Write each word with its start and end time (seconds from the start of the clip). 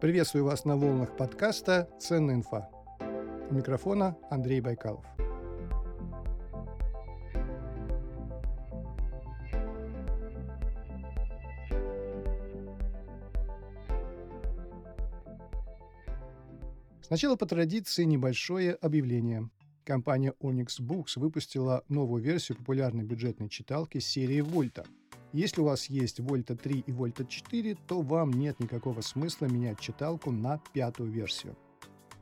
Приветствую 0.00 0.44
вас 0.44 0.64
на 0.64 0.76
волнах 0.76 1.16
подкаста 1.16 1.90
«Ценная 1.98 2.36
инфа». 2.36 2.70
У 3.50 3.54
микрофона 3.54 4.16
Андрей 4.30 4.60
Байкалов. 4.60 5.04
Сначала 17.02 17.34
по 17.34 17.46
традиции 17.46 18.04
небольшое 18.04 18.74
объявление. 18.74 19.50
Компания 19.84 20.32
Onyx 20.40 20.80
Books 20.80 21.14
выпустила 21.18 21.82
новую 21.88 22.22
версию 22.22 22.58
популярной 22.58 23.02
бюджетной 23.02 23.48
читалки 23.48 23.98
серии 23.98 24.42
Вольта– 24.42 24.84
если 25.32 25.60
у 25.60 25.64
вас 25.64 25.86
есть 25.86 26.20
Вольта 26.20 26.56
3 26.56 26.84
и 26.86 26.92
Вольта 26.92 27.24
4, 27.24 27.76
то 27.86 28.00
вам 28.00 28.30
нет 28.30 28.60
никакого 28.60 29.00
смысла 29.02 29.46
менять 29.46 29.78
читалку 29.80 30.30
на 30.30 30.60
пятую 30.72 31.10
версию. 31.10 31.56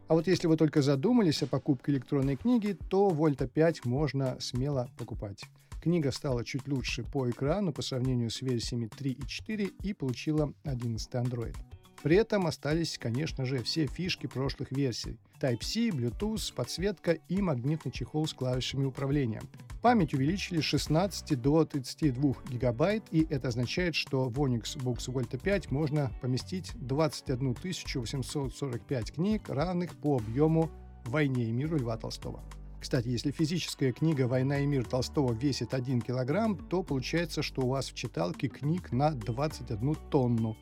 А 0.08 0.14
вот 0.14 0.26
если 0.26 0.46
вы 0.46 0.56
только 0.56 0.82
задумались 0.82 1.42
о 1.42 1.46
покупке 1.46 1.92
электронной 1.92 2.36
книги, 2.36 2.76
то 2.90 3.08
Вольта 3.08 3.48
5 3.48 3.84
можно 3.84 4.36
смело 4.40 4.88
покупать. 4.98 5.42
Книга 5.82 6.10
стала 6.10 6.44
чуть 6.44 6.66
лучше 6.66 7.04
по 7.04 7.28
экрану 7.30 7.72
по 7.72 7.82
сравнению 7.82 8.30
с 8.30 8.42
версиями 8.42 8.88
3 8.88 9.12
и 9.12 9.26
4 9.26 9.70
и 9.82 9.94
получила 9.94 10.52
11 10.64 11.14
Android. 11.14 11.56
При 12.06 12.14
этом 12.14 12.46
остались, 12.46 12.98
конечно 12.98 13.44
же, 13.44 13.64
все 13.64 13.86
фишки 13.88 14.28
прошлых 14.28 14.70
версий. 14.70 15.18
Type-C, 15.40 15.88
Bluetooth, 15.88 16.54
подсветка 16.54 17.18
и 17.28 17.42
магнитный 17.42 17.90
чехол 17.90 18.28
с 18.28 18.32
клавишами 18.32 18.84
управления. 18.84 19.42
Память 19.82 20.14
увеличили 20.14 20.60
с 20.60 20.64
16 20.66 21.42
до 21.42 21.64
32 21.64 22.34
гигабайт, 22.48 23.02
и 23.10 23.26
это 23.28 23.48
означает, 23.48 23.96
что 23.96 24.28
в 24.28 24.38
Onyx 24.38 24.76
Books 24.76 25.12
Volta 25.12 25.36
5 25.36 25.72
можно 25.72 26.12
поместить 26.22 26.70
21 26.76 27.56
845 27.60 29.12
книг, 29.12 29.48
равных 29.48 29.96
по 29.96 30.18
объему 30.18 30.70
«Войне 31.06 31.46
и 31.46 31.50
миру» 31.50 31.76
Льва 31.76 31.96
Толстого. 31.96 32.40
Кстати, 32.80 33.08
если 33.08 33.32
физическая 33.32 33.90
книга 33.90 34.28
«Война 34.28 34.60
и 34.60 34.66
мир» 34.66 34.84
Толстого 34.84 35.32
весит 35.32 35.74
1 35.74 36.02
килограмм, 36.02 36.56
то 36.56 36.84
получается, 36.84 37.42
что 37.42 37.62
у 37.62 37.70
вас 37.70 37.90
в 37.90 37.94
читалке 37.94 38.46
книг 38.46 38.92
на 38.92 39.10
21 39.10 39.96
тонну. 40.08 40.56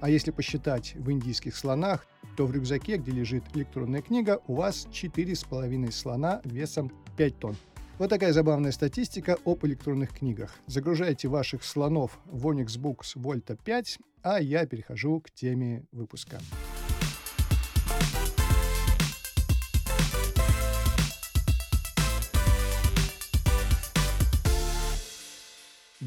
А 0.00 0.08
если 0.08 0.30
посчитать 0.30 0.94
в 0.94 1.10
индийских 1.10 1.56
слонах, 1.56 2.06
то 2.36 2.46
в 2.46 2.52
рюкзаке, 2.52 2.96
где 2.96 3.12
лежит 3.12 3.44
электронная 3.54 4.02
книга, 4.02 4.40
у 4.46 4.54
вас 4.54 4.86
4,5 4.90 5.90
слона 5.92 6.40
весом 6.44 6.92
5 7.16 7.38
тонн. 7.38 7.56
Вот 7.98 8.08
такая 8.08 8.32
забавная 8.32 8.72
статистика 8.72 9.36
об 9.44 9.66
электронных 9.66 10.16
книгах. 10.16 10.54
Загружайте 10.66 11.28
ваших 11.28 11.62
слонов 11.62 12.18
в 12.24 12.46
Onyx 12.46 12.78
Books 12.78 13.14
Volta 13.16 13.58
5, 13.62 13.98
а 14.22 14.40
я 14.40 14.64
перехожу 14.64 15.20
к 15.20 15.30
теме 15.30 15.84
выпуска. 15.92 16.40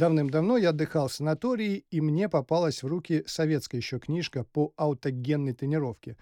Давным-давно 0.03 0.57
я 0.57 0.71
отдыхал 0.71 1.07
в 1.07 1.13
санатории, 1.13 1.85
и 1.89 2.01
мне 2.01 2.27
попалась 2.27 2.83
в 2.83 2.87
руки 2.87 3.23
советская 3.25 3.79
еще 3.79 3.99
книжка 3.99 4.43
по 4.43 4.73
аутогенной 4.75 5.53
тренировке. 5.53 6.17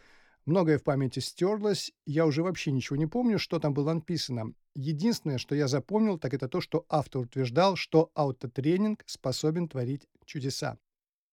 Многое 0.45 0.77
в 0.77 0.83
памяти 0.83 1.17
стерлось, 1.17 1.91
я 2.05 2.27
уже 2.27 2.43
вообще 2.43 2.71
ничего 2.71 2.95
не 2.95 3.07
помню, 3.07 3.39
что 3.39 3.57
там 3.57 3.73
было 3.73 3.91
написано. 3.93 4.53
Единственное, 4.75 5.39
что 5.39 5.55
я 5.55 5.67
запомнил, 5.67 6.19
так 6.19 6.35
это 6.35 6.47
то, 6.47 6.61
что 6.61 6.85
автор 6.89 7.23
утверждал, 7.23 7.75
что 7.75 8.11
аутотренинг 8.13 9.01
способен 9.07 9.67
творить 9.67 10.07
чудеса. 10.25 10.77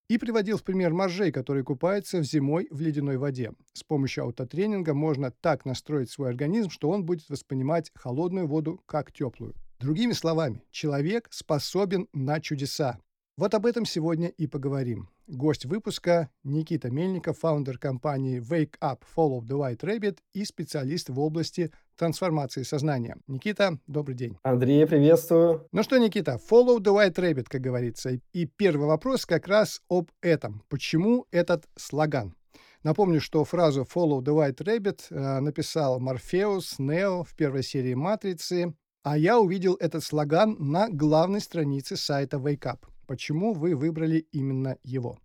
И 0.08 0.16
приводил 0.16 0.56
в 0.56 0.64
пример 0.64 0.94
моржей, 0.94 1.32
которые 1.32 1.64
купаются 1.64 2.16
в 2.16 2.24
зимой 2.24 2.66
в 2.70 2.80
ледяной 2.80 3.19
воде. 3.19 3.52
С 3.74 3.84
помощью 3.84 4.24
аутотренинга 4.24 4.94
можно 4.94 5.32
так 5.32 5.66
настроить 5.66 6.10
свой 6.10 6.30
организм, 6.30 6.70
что 6.70 6.88
он 6.88 7.04
будет 7.04 7.28
воспринимать 7.28 7.91
холодную 7.94 8.46
воду 8.46 8.80
как 8.86 9.12
теплую. 9.12 9.54
Другими 9.81 10.12
словами, 10.12 10.65
человек 10.72 11.28
способен 11.31 12.09
на 12.12 12.41
чудеса. 12.41 12.99
Вот 13.37 13.55
об 13.55 13.65
этом 13.65 13.84
сегодня 13.84 14.27
и 14.27 14.49
поговорим. 14.49 15.09
Гость 15.28 15.66
выпуска 15.66 16.31
Никита 16.43 16.91
Мельников, 16.91 17.39
фаундер 17.39 17.78
компании 17.78 18.41
Wake 18.41 18.75
Up 18.81 19.03
Follow 19.17 19.41
the 19.41 19.56
White 19.56 19.83
Rabbit 19.83 20.19
и 20.34 20.44
специалист 20.44 21.11
в 21.11 21.21
области 21.21 21.71
трансформации 21.97 22.65
сознания. 22.65 23.19
Никита, 23.28 23.78
добрый 23.87 24.17
день. 24.17 24.37
Андрей, 24.43 24.84
приветствую. 24.84 25.69
Ну 25.71 25.84
что, 25.84 25.99
Никита, 25.99 26.41
follow 26.50 26.78
the 26.81 26.93
white 26.93 27.15
rabbit, 27.15 27.47
как 27.49 27.61
говорится. 27.61 28.19
И 28.33 28.47
первый 28.47 28.88
вопрос 28.88 29.27
как 29.27 29.47
раз 29.47 29.81
об 29.88 30.11
этом. 30.22 30.65
Почему 30.69 31.27
этот 31.31 31.69
слоган? 31.77 32.34
Напомню, 32.83 33.21
что 33.21 33.44
фразу 33.44 33.83
«Follow 33.83 34.21
the 34.21 34.34
White 34.34 34.65
Rabbit» 34.65 35.00
э, 35.11 35.41
написал 35.41 36.00
Морфеус 36.00 36.78
Нео 36.78 37.22
в 37.22 37.34
первой 37.34 37.62
серии 37.62 37.94
«Матрицы», 37.94 38.75
а 39.03 39.16
я 39.16 39.38
увидел 39.41 39.75
этот 39.75 40.04
слоган 40.04 40.56
на 40.59 40.88
главной 40.88 41.41
странице 41.41 41.97
сайта 41.97 42.36
Wake 42.36 42.64
Up. 42.64 42.78
Почему 43.06 43.54
вы 43.54 43.75
выбрали 43.75 44.19
именно 44.32 44.76
его? 44.82 45.19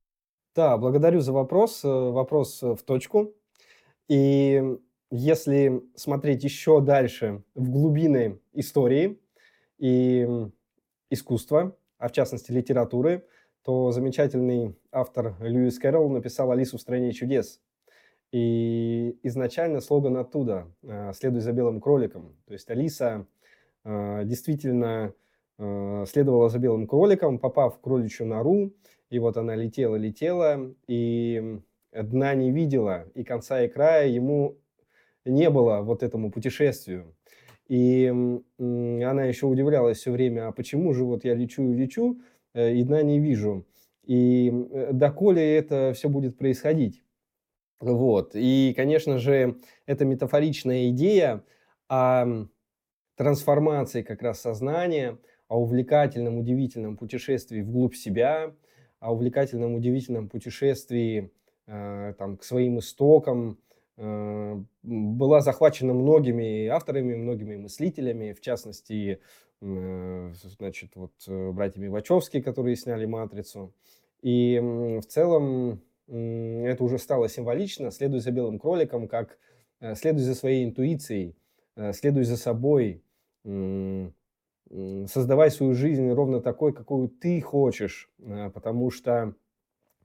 Да, 0.55 0.77
благодарю 0.77 1.19
за 1.21 1.33
вопрос. 1.33 1.83
Э, 1.83 1.87
вопрос 1.87 2.61
в 2.61 2.77
точку. 2.85 3.33
И 4.07 4.61
если 5.09 5.83
смотреть 5.95 6.43
еще 6.43 6.81
дальше 6.81 7.43
в 7.55 7.69
глубины 7.69 8.39
истории 8.53 9.19
и 9.77 10.27
искусства, 11.09 11.75
а 11.97 12.09
в 12.09 12.11
частности 12.11 12.51
литературы, 12.51 13.25
то 13.63 13.91
замечательный 13.91 14.75
автор 14.91 15.35
Льюис 15.39 15.79
Кэрролл 15.79 16.09
написал 16.09 16.51
«Алису 16.51 16.77
в 16.77 16.81
стране 16.81 17.11
чудес». 17.13 17.61
И 18.31 19.17
изначально 19.23 19.79
слоган 19.79 20.17
оттуда 20.17 20.67
э, 20.81 21.13
«Следуй 21.13 21.41
за 21.41 21.53
белым 21.53 21.79
кроликом». 21.79 22.35
То 22.45 22.53
есть 22.53 22.69
Алиса 22.69 23.27
действительно 23.85 25.13
а, 25.57 26.05
следовала 26.07 26.49
за 26.49 26.59
белым 26.59 26.87
кроликом, 26.87 27.39
попав 27.39 27.77
в 27.77 27.81
кроличью 27.81 28.27
нору, 28.27 28.73
и 29.09 29.19
вот 29.19 29.37
она 29.37 29.55
летела, 29.55 29.95
летела, 29.95 30.73
и 30.87 31.59
дна 31.91 32.33
не 32.33 32.51
видела, 32.51 33.05
и 33.13 33.23
конца 33.23 33.63
и 33.63 33.67
края 33.67 34.07
ему 34.07 34.57
не 35.25 35.49
было 35.49 35.81
вот 35.81 36.03
этому 36.03 36.31
путешествию. 36.31 37.15
И 37.67 38.07
она 38.57 39.23
еще 39.23 39.45
удивлялась 39.45 39.99
все 39.99 40.11
время, 40.11 40.47
а 40.47 40.51
почему 40.51 40.93
же 40.93 41.05
вот 41.05 41.23
я 41.23 41.33
лечу 41.33 41.71
и 41.71 41.75
лечу, 41.75 42.19
э, 42.53 42.73
и 42.73 42.83
дна 42.83 43.03
не 43.03 43.19
вижу. 43.19 43.65
И 44.03 44.51
э, 44.51 44.91
доколе 44.91 45.55
это 45.55 45.93
все 45.95 46.09
будет 46.09 46.37
происходить. 46.37 47.03
Вот. 47.79 48.31
И, 48.33 48.73
конечно 48.75 49.17
же, 49.17 49.57
эта 49.85 50.03
метафоричная 50.03 50.89
идея 50.89 51.43
о 51.87 52.47
трансформации 53.15 54.01
как 54.01 54.21
раз 54.21 54.41
сознания, 54.41 55.17
о 55.47 55.59
увлекательном, 55.59 56.39
удивительном 56.39 56.97
путешествии 56.97 57.61
вглубь 57.61 57.95
себя, 57.95 58.55
о 58.99 59.13
увлекательном, 59.13 59.75
удивительном 59.75 60.29
путешествии 60.29 61.31
э, 61.67 62.13
там, 62.17 62.37
к 62.37 62.43
своим 62.43 62.79
истокам, 62.79 63.59
э, 63.97 64.63
была 64.81 65.41
захвачена 65.41 65.93
многими 65.93 66.67
авторами, 66.67 67.15
многими 67.15 67.57
мыслителями, 67.57 68.33
в 68.33 68.41
частности, 68.41 69.19
э, 69.61 70.33
значит, 70.57 70.95
вот, 70.95 71.13
э, 71.27 71.51
братьями 71.51 71.87
Вачовски, 71.87 72.41
которые 72.41 72.75
сняли 72.75 73.05
«Матрицу». 73.05 73.73
И 74.21 74.55
э, 74.55 74.99
в 74.99 75.05
целом 75.05 75.81
э, 76.07 76.65
это 76.65 76.83
уже 76.83 76.97
стало 76.97 77.29
символично, 77.29 77.91
следуй 77.91 78.21
за 78.21 78.31
белым 78.31 78.57
кроликом, 78.57 79.07
как 79.07 79.37
э, 79.81 79.93
следуй 79.93 80.21
за 80.21 80.33
своей 80.33 80.65
интуицией, 80.65 81.35
Э, 81.75 81.93
следуй 81.93 82.23
за 82.23 82.37
собой, 82.37 83.02
создавай 85.07 85.51
свою 85.51 85.73
жизнь 85.73 86.09
ровно 86.09 86.41
такой, 86.41 86.73
какую 86.73 87.09
ты 87.09 87.41
хочешь, 87.41 88.09
э, 88.19 88.49
потому 88.49 88.89
что 88.89 89.35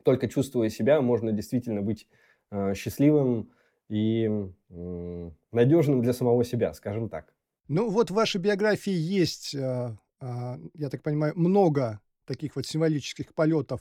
только 0.03 0.29
чувствуя 0.29 0.69
себя, 0.69 1.01
можно 1.01 1.33
действительно 1.33 1.83
быть 1.83 2.07
э, 2.51 2.75
счастливым 2.75 3.51
и 3.89 4.31
надежным 5.51 6.03
для 6.03 6.13
самого 6.13 6.45
себя, 6.45 6.75
скажем 6.75 7.09
так. 7.09 7.33
Ну 7.69 7.89
вот 7.89 8.11
в 8.11 8.15
вашей 8.15 8.39
биографии 8.39 8.93
есть, 8.93 9.55
я 9.55 9.97
так 10.91 11.03
понимаю, 11.03 11.33
много 11.37 11.99
таких 12.27 12.55
вот 12.57 12.67
символических 12.67 13.33
полетов 13.33 13.81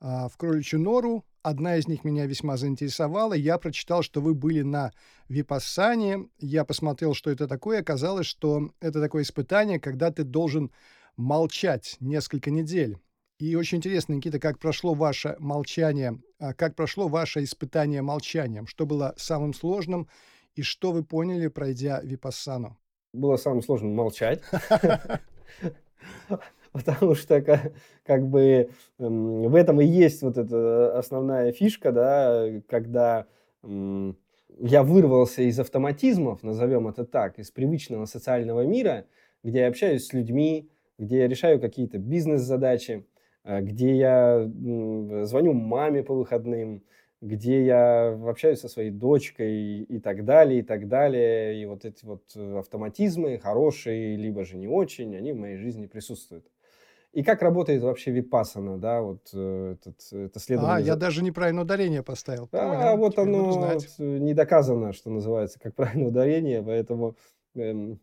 в 0.00 0.32
кроличью 0.36 0.80
нору, 0.80 1.24
Одна 1.48 1.76
из 1.76 1.88
них 1.88 2.04
меня 2.04 2.26
весьма 2.26 2.58
заинтересовала. 2.58 3.32
Я 3.32 3.56
прочитал, 3.56 4.02
что 4.02 4.20
вы 4.20 4.34
были 4.34 4.60
на 4.60 4.92
Випассане. 5.30 6.28
Я 6.38 6.64
посмотрел, 6.64 7.14
что 7.14 7.30
это 7.30 7.48
такое. 7.48 7.80
Оказалось, 7.80 8.26
что 8.26 8.70
это 8.80 9.00
такое 9.00 9.22
испытание, 9.22 9.80
когда 9.80 10.10
ты 10.10 10.24
должен 10.24 10.70
молчать 11.16 11.96
несколько 12.00 12.50
недель. 12.50 12.98
И 13.38 13.54
очень 13.54 13.78
интересно, 13.78 14.12
Никита, 14.12 14.38
как 14.40 14.58
прошло 14.58 14.92
ваше 14.92 15.36
молчание, 15.38 16.20
а 16.38 16.52
как 16.52 16.74
прошло 16.74 17.08
ваше 17.08 17.44
испытание 17.44 18.02
молчанием? 18.02 18.66
Что 18.66 18.84
было 18.84 19.14
самым 19.16 19.54
сложным 19.54 20.06
и 20.54 20.62
что 20.62 20.92
вы 20.92 21.02
поняли, 21.02 21.46
пройдя 21.46 22.00
Випассану? 22.02 22.76
Было 23.14 23.36
самым 23.36 23.62
сложным 23.62 23.94
молчать. 23.94 24.42
потому 26.72 27.14
что 27.14 27.40
как, 27.40 27.72
как 28.04 28.26
бы 28.26 28.70
в 28.98 29.54
этом 29.54 29.80
и 29.80 29.86
есть 29.86 30.22
вот 30.22 30.38
эта 30.38 30.98
основная 30.98 31.52
фишка, 31.52 31.92
да, 31.92 32.46
когда 32.68 33.26
я 33.62 34.82
вырвался 34.82 35.42
из 35.42 35.58
автоматизмов, 35.60 36.42
назовем 36.42 36.88
это 36.88 37.04
так, 37.04 37.38
из 37.38 37.50
привычного 37.50 38.06
социального 38.06 38.62
мира, 38.62 39.06
где 39.44 39.60
я 39.60 39.68
общаюсь 39.68 40.06
с 40.06 40.12
людьми, 40.12 40.68
где 40.98 41.18
я 41.18 41.28
решаю 41.28 41.60
какие-то 41.60 41.98
бизнес-задачи, 41.98 43.06
э, 43.44 43.60
где 43.60 43.94
я 43.94 44.50
звоню 45.24 45.52
маме 45.52 46.02
по 46.02 46.14
выходным, 46.14 46.82
где 47.20 47.64
я 47.64 48.08
общаюсь 48.26 48.60
со 48.60 48.68
своей 48.68 48.90
дочкой 48.90 49.82
и 49.82 49.98
так 50.00 50.24
далее, 50.24 50.60
и 50.60 50.62
так 50.62 50.88
далее. 50.88 51.60
И 51.60 51.66
вот 51.66 51.84
эти 51.84 52.04
вот 52.04 52.24
э, 52.34 52.58
автоматизмы, 52.58 53.38
хорошие, 53.38 54.16
либо 54.16 54.44
же 54.44 54.56
не 54.56 54.68
очень, 54.68 55.16
они 55.16 55.32
в 55.32 55.36
моей 55.36 55.56
жизни 55.56 55.86
присутствуют. 55.86 56.46
И 57.12 57.22
как 57.22 57.42
работает 57.42 57.82
вообще 57.82 58.10
випасана, 58.10 58.78
да, 58.78 59.00
вот 59.00 59.30
э, 59.32 59.76
этот, 59.78 60.12
это 60.12 60.38
следование... 60.38 60.76
А, 60.76 60.80
я 60.80 60.94
даже 60.94 61.24
неправильно 61.24 61.62
ударение 61.62 62.02
поставил. 62.02 62.48
А, 62.52 62.92
Понял, 62.92 62.96
вот 62.98 63.18
оно 63.18 63.44
вот, 63.44 63.84
не 63.98 64.34
доказано, 64.34 64.92
что 64.92 65.10
называется, 65.10 65.58
как 65.58 65.74
правильное 65.76 66.08
ударение, 66.08 66.62
поэтому 66.62 67.16
эм, 67.54 67.98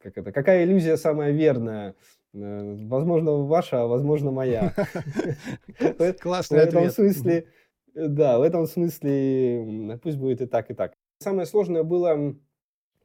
как 0.00 0.18
это, 0.18 0.32
какая 0.32 0.64
иллюзия 0.64 0.96
самая 0.98 1.32
верная? 1.32 1.94
Э, 2.34 2.76
возможно, 2.86 3.32
ваша, 3.44 3.82
а 3.82 3.86
возможно, 3.86 4.30
моя. 4.30 4.74
Классный 6.20 6.60
ответ. 6.60 6.74
В 6.74 6.76
этом 6.76 6.90
смысле, 6.90 7.46
да, 7.94 8.38
в 8.38 8.42
этом 8.42 8.66
смысле 8.66 9.98
пусть 10.02 10.18
будет 10.18 10.42
и 10.42 10.46
так, 10.46 10.70
и 10.70 10.74
так. 10.74 10.92
Самое 11.20 11.46
сложное 11.46 11.84
было 11.84 12.36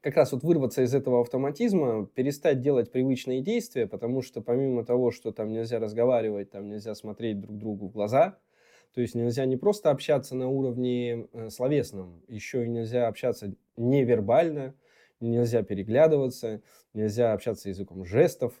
как 0.04 0.16
раз 0.16 0.32
вот 0.32 0.42
вырваться 0.42 0.82
из 0.82 0.94
этого 0.94 1.22
автоматизма, 1.22 2.06
перестать 2.14 2.60
делать 2.60 2.92
привычные 2.92 3.40
действия, 3.40 3.86
потому 3.86 4.20
что 4.20 4.42
помимо 4.42 4.84
того, 4.84 5.10
что 5.10 5.32
там 5.32 5.50
нельзя 5.50 5.78
разговаривать, 5.78 6.50
там 6.50 6.68
нельзя 6.68 6.94
смотреть 6.94 7.40
друг 7.40 7.56
другу 7.56 7.88
в 7.88 7.92
глаза, 7.92 8.36
то 8.92 9.00
есть 9.00 9.14
нельзя 9.14 9.46
не 9.46 9.56
просто 9.56 9.90
общаться 9.90 10.36
на 10.36 10.50
уровне 10.50 11.26
э, 11.32 11.48
словесном, 11.48 12.22
еще 12.28 12.66
и 12.66 12.68
нельзя 12.68 13.08
общаться 13.08 13.54
невербально, 13.78 14.74
нельзя 15.20 15.62
переглядываться, 15.62 16.60
нельзя 16.92 17.32
общаться 17.32 17.70
языком 17.70 18.04
жестов, 18.04 18.52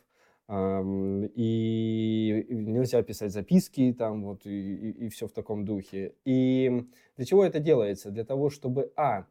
и 0.50 2.46
нельзя 2.50 3.02
писать 3.02 3.32
записки 3.32 3.94
там 3.98 4.24
вот 4.24 4.44
и, 4.44 4.50
и, 4.50 5.06
и 5.06 5.08
все 5.08 5.26
в 5.26 5.32
таком 5.32 5.64
духе. 5.66 6.14
И 6.24 6.86
для 7.16 7.26
чего 7.26 7.44
это 7.44 7.60
делается? 7.60 8.10
Для 8.10 8.24
того, 8.24 8.50
чтобы, 8.50 8.92
а, 8.96 9.26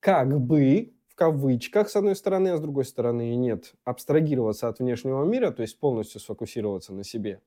как 0.00 0.40
бы 0.40 0.92
кавычках, 1.20 1.90
с 1.90 1.96
одной 1.96 2.16
стороны, 2.16 2.48
а 2.48 2.56
с 2.56 2.60
другой 2.62 2.86
стороны 2.86 3.36
нет, 3.36 3.74
абстрагироваться 3.84 4.68
от 4.68 4.78
внешнего 4.78 5.22
мира, 5.22 5.50
то 5.50 5.60
есть 5.60 5.78
полностью 5.78 6.18
сфокусироваться 6.18 6.94
на 6.94 7.04
себе. 7.04 7.42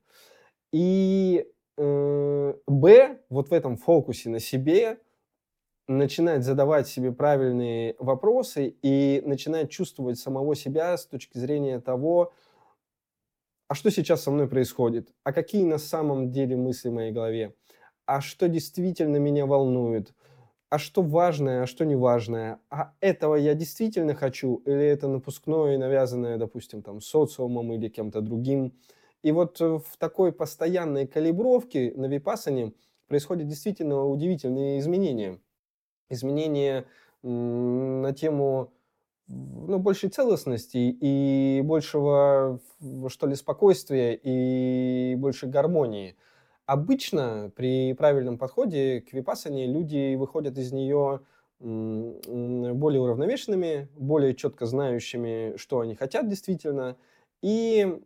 И 0.72 1.50
э, 1.76 2.54
Б, 2.68 3.18
вот 3.28 3.48
в 3.48 3.52
этом 3.52 3.76
фокусе 3.76 4.30
на 4.30 4.38
себе, 4.38 5.00
начинать 5.88 6.44
задавать 6.44 6.86
себе 6.86 7.10
правильные 7.10 7.96
вопросы 7.98 8.76
и 8.80 9.20
начинать 9.26 9.72
чувствовать 9.72 10.20
самого 10.20 10.54
себя 10.54 10.96
с 10.96 11.04
точки 11.04 11.36
зрения 11.36 11.80
того, 11.80 12.32
а 13.66 13.74
что 13.74 13.90
сейчас 13.90 14.22
со 14.22 14.30
мной 14.30 14.48
происходит, 14.48 15.12
а 15.24 15.32
какие 15.32 15.64
на 15.64 15.78
самом 15.78 16.30
деле 16.30 16.56
мысли 16.56 16.90
в 16.90 16.92
моей 16.92 17.10
голове, 17.10 17.56
а 18.06 18.20
что 18.20 18.48
действительно 18.48 19.16
меня 19.16 19.46
волнует, 19.46 20.14
а 20.74 20.78
что 20.78 21.02
важное, 21.02 21.62
а 21.62 21.66
что 21.68 21.84
не 21.84 21.94
важное, 21.94 22.58
а 22.68 22.94
этого 23.00 23.36
я 23.36 23.54
действительно 23.54 24.12
хочу, 24.16 24.56
или 24.66 24.84
это 24.84 25.06
напускное, 25.06 25.78
навязанное, 25.78 26.36
допустим, 26.36 26.82
там, 26.82 27.00
социумом 27.00 27.72
или 27.72 27.88
кем-то 27.88 28.20
другим. 28.20 28.72
И 29.22 29.30
вот 29.30 29.60
э, 29.60 29.78
в 29.78 29.96
такой 29.98 30.32
постоянной 30.32 31.06
калибровке 31.06 31.92
на 31.94 32.06
випасане 32.06 32.72
происходят 33.06 33.46
действительно 33.46 34.04
удивительные 34.04 34.80
изменения. 34.80 35.38
Изменения 36.10 36.86
на 37.22 38.12
тему 38.12 38.72
ну, 39.28 39.78
большей 39.78 40.10
целостности 40.10 40.78
и 41.00 41.62
большего, 41.62 42.58
что 43.06 43.28
ли, 43.28 43.36
спокойствия 43.36 44.18
и 44.20 45.14
больше 45.14 45.46
гармонии. 45.46 46.16
Обычно 46.66 47.52
при 47.54 47.92
правильном 47.92 48.38
подходе 48.38 49.02
к 49.02 49.12
випасане 49.12 49.66
люди 49.66 50.14
выходят 50.14 50.56
из 50.56 50.72
нее 50.72 51.20
более 51.60 53.00
уравновешенными, 53.00 53.88
более 53.96 54.34
четко 54.34 54.66
знающими, 54.66 55.56
что 55.56 55.80
они 55.80 55.94
хотят 55.94 56.28
действительно. 56.28 56.96
И, 57.42 58.00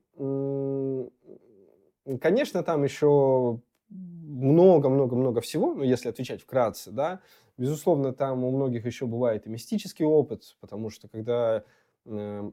конечно, 2.21 2.63
там 2.63 2.85
еще 2.85 3.61
много-много-много 3.89 5.41
всего, 5.41 5.75
ну, 5.75 5.83
если 5.83 6.09
отвечать 6.09 6.43
вкратце, 6.43 6.91
да, 6.91 7.21
безусловно, 7.57 8.13
там 8.13 8.45
у 8.45 8.51
многих 8.51 8.85
еще 8.87 9.07
бывает 9.07 9.47
и 9.47 9.51
мистический 9.51 10.05
опыт, 10.05 10.57
потому 10.61 10.91
что 10.91 11.09
когда 11.09 11.65
э, 12.05 12.51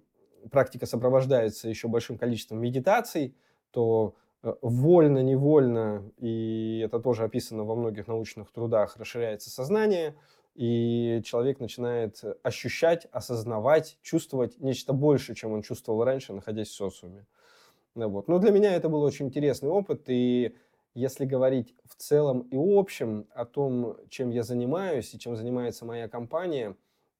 практика 0.49 0.85
сопровождается 0.85 1.67
еще 1.69 1.87
большим 1.87 2.17
количеством 2.17 2.59
медитаций, 2.59 3.35
то 3.71 4.15
вольно-невольно, 4.61 6.11
и 6.17 6.81
это 6.85 6.99
тоже 6.99 7.23
описано 7.23 7.63
во 7.63 7.75
многих 7.75 8.07
научных 8.07 8.51
трудах, 8.51 8.97
расширяется 8.97 9.49
сознание, 9.49 10.15
и 10.53 11.21
человек 11.25 11.59
начинает 11.59 12.23
ощущать, 12.43 13.07
осознавать, 13.11 13.97
чувствовать 14.01 14.59
нечто 14.59 14.93
больше, 14.93 15.35
чем 15.35 15.51
он 15.51 15.61
чувствовал 15.61 16.03
раньше, 16.03 16.33
находясь 16.33 16.69
в 16.69 16.75
социуме. 16.75 17.25
Ну 17.93 18.09
вот. 18.09 18.27
Но 18.27 18.39
для 18.39 18.51
меня 18.51 18.73
это 18.73 18.87
был 18.87 19.01
очень 19.01 19.27
интересный 19.27 19.69
опыт, 19.69 20.03
и 20.07 20.55
если 20.93 21.25
говорить 21.25 21.75
в 21.85 21.95
целом 21.95 22.41
и 22.51 22.55
общем 22.57 23.27
о 23.33 23.45
том, 23.45 23.97
чем 24.09 24.29
я 24.29 24.43
занимаюсь 24.43 25.13
и 25.13 25.19
чем 25.19 25.35
занимается 25.35 25.85
моя 25.85 26.07
компания, 26.07 26.75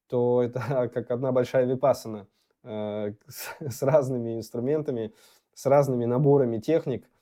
то 0.08 0.42
это 0.42 0.88
как 0.94 1.10
одна 1.10 1.32
большая 1.32 1.66
випасана 1.66 2.26
э, 2.62 3.12
с, 3.28 3.56
с 3.60 3.82
разными 3.82 4.36
инструментами, 4.36 5.12
с 5.52 5.66
разными 5.66 6.04
наборами 6.04 6.58
техник– 6.58 7.06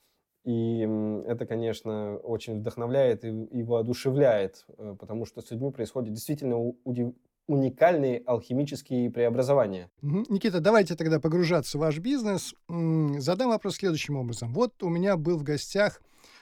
и 0.45 0.87
это, 1.27 1.45
конечно, 1.45 2.17
очень 2.17 2.59
вдохновляет 2.59 3.25
и, 3.25 3.29
и 3.29 3.63
воодушевляет, 3.63 4.65
э, 4.77 4.95
потому 4.99 5.25
что 5.25 5.41
с 5.41 5.49
людьми 5.51 5.71
происходят 5.71 6.13
действительно 6.13 6.57
удив... 6.83 7.13
уникальные 7.47 8.23
алхимические 8.25 9.09
преобразования. 9.09 9.89
Никита, 10.01 10.59
давайте 10.59 10.95
тогда 10.95 11.19
погружаться 11.19 11.77
в 11.77 11.81
ваш 11.81 11.97
бизнес. 11.97 12.53
Задам 12.67 13.49
вопрос 13.49 13.77
следующим 13.77 14.17
образом. 14.17 14.53
Вот 14.53 14.83
у 14.83 14.89
меня 14.89 15.17
был 15.17 15.37
в 15.37 15.43
гостях 15.43 16.01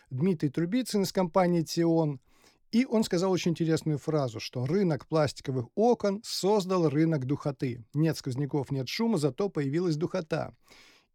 Дмитрий 0.10 0.50
Трубицын 0.50 1.04
из 1.04 1.12
компании 1.12 1.62
«Тион», 1.62 2.20
и 2.74 2.86
он 2.86 3.04
сказал 3.04 3.32
очень 3.32 3.52
интересную 3.52 4.00
фразу, 4.00 4.40
что 4.40 4.66
рынок 4.66 5.08
пластиковых 5.08 5.68
окон 5.76 6.22
создал 6.24 6.90
рынок 6.90 7.26
духоты. 7.26 7.86
Нет 7.94 8.18
сквозняков, 8.18 8.72
нет 8.72 8.90
шума, 8.90 9.18
зато 9.18 9.48
появилась 9.48 9.96
духота. 9.96 10.56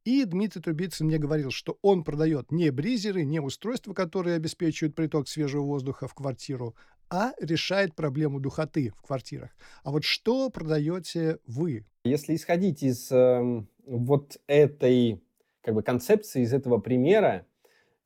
И 0.08 0.24
Дмитрий 0.24 0.62
Трубицын 0.62 1.04
мне 1.04 1.18
говорил, 1.18 1.50
что 1.50 1.78
он 1.82 2.02
продает 2.02 2.50
не 2.50 2.70
бризеры, 2.70 3.26
не 3.26 3.40
устройства, 3.40 3.92
которые 3.92 4.36
обеспечивают 4.36 4.94
приток 4.94 5.28
свежего 5.28 5.64
воздуха 5.64 6.08
в 6.08 6.14
квартиру, 6.14 6.74
а 7.10 7.32
решает 7.38 7.94
проблему 7.94 8.40
духоты 8.40 8.90
в 8.96 9.02
квартирах. 9.02 9.50
А 9.84 9.90
вот 9.90 10.04
что 10.04 10.48
продаете 10.48 11.40
вы? 11.46 11.84
Если 12.04 12.36
исходить 12.36 12.82
из 12.82 13.12
э, 13.12 13.66
вот 13.84 14.38
этой 14.46 15.22
как 15.60 15.74
бы 15.74 15.82
концепции, 15.82 16.40
из 16.40 16.54
этого 16.54 16.78
примера, 16.78 17.44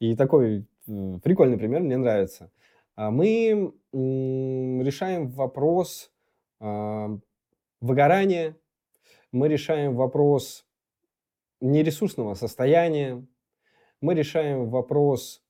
и 0.00 0.16
такой 0.16 0.66
э, 0.88 1.18
прикольный 1.22 1.56
пример 1.56 1.82
мне 1.82 1.98
нравится, 1.98 2.50
а 2.96 3.12
мы 3.12 3.72
э, 3.92 3.96
решаем 3.96 5.28
вопрос 5.28 6.10
э, 6.58 7.18
выгорания, 7.80 8.56
мы 9.30 9.46
решаем 9.46 9.94
вопрос 9.94 10.66
нересурсного 11.62 12.34
состояния, 12.34 13.24
мы 14.00 14.14
решаем 14.14 14.68
вопрос 14.68 15.42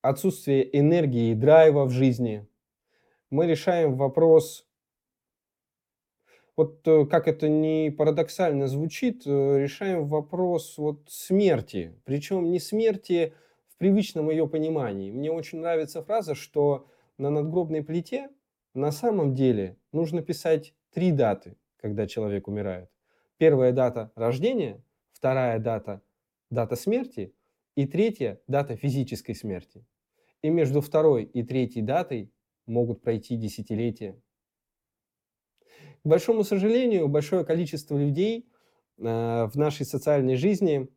отсутствия 0.00 0.62
энергии 0.62 1.30
и 1.30 1.34
драйва 1.34 1.84
в 1.84 1.90
жизни, 1.90 2.46
мы 3.28 3.46
решаем 3.46 3.96
вопрос, 3.96 4.66
вот 6.56 6.86
э, 6.88 7.04
как 7.04 7.28
это 7.28 7.48
не 7.48 7.90
парадоксально 7.90 8.66
звучит, 8.66 9.26
э, 9.26 9.58
решаем 9.58 10.06
вопрос 10.06 10.78
вот 10.78 11.02
смерти, 11.08 11.94
причем 12.04 12.50
не 12.50 12.58
смерти 12.58 13.34
в 13.68 13.76
привычном 13.76 14.30
ее 14.30 14.48
понимании. 14.48 15.12
Мне 15.12 15.30
очень 15.30 15.60
нравится 15.60 16.02
фраза, 16.02 16.34
что 16.34 16.88
на 17.18 17.28
надгробной 17.30 17.84
плите 17.84 18.30
на 18.72 18.90
самом 18.90 19.34
деле 19.34 19.76
нужно 19.92 20.22
писать 20.22 20.74
три 20.92 21.12
даты, 21.12 21.56
когда 21.76 22.06
человек 22.06 22.48
умирает. 22.48 22.90
Первая 23.36 23.72
дата 23.72 24.10
рождения– 24.16 24.82
вторая 25.20 25.58
дата– 25.58 26.00
дата 26.50 26.76
смерти, 26.76 27.34
и 27.76 27.86
третья– 27.86 28.40
дата 28.48 28.74
физической 28.74 29.34
смерти. 29.34 29.84
И 30.42 30.48
между 30.48 30.80
второй 30.80 31.24
и 31.24 31.42
третьей 31.42 31.82
датой 31.82 32.32
могут 32.66 33.02
пройти 33.02 33.36
десятилетия. 33.36 34.18
К 36.02 36.08
большому 36.08 36.42
сожалению, 36.42 37.08
большое 37.08 37.44
количество 37.44 37.98
людей 37.98 38.48
э, 38.96 39.02
в 39.02 39.52
нашей 39.56 39.84
социальной 39.84 40.36
жизни 40.36 40.88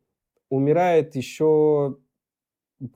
умирает 0.48 1.14
еще, 1.16 1.98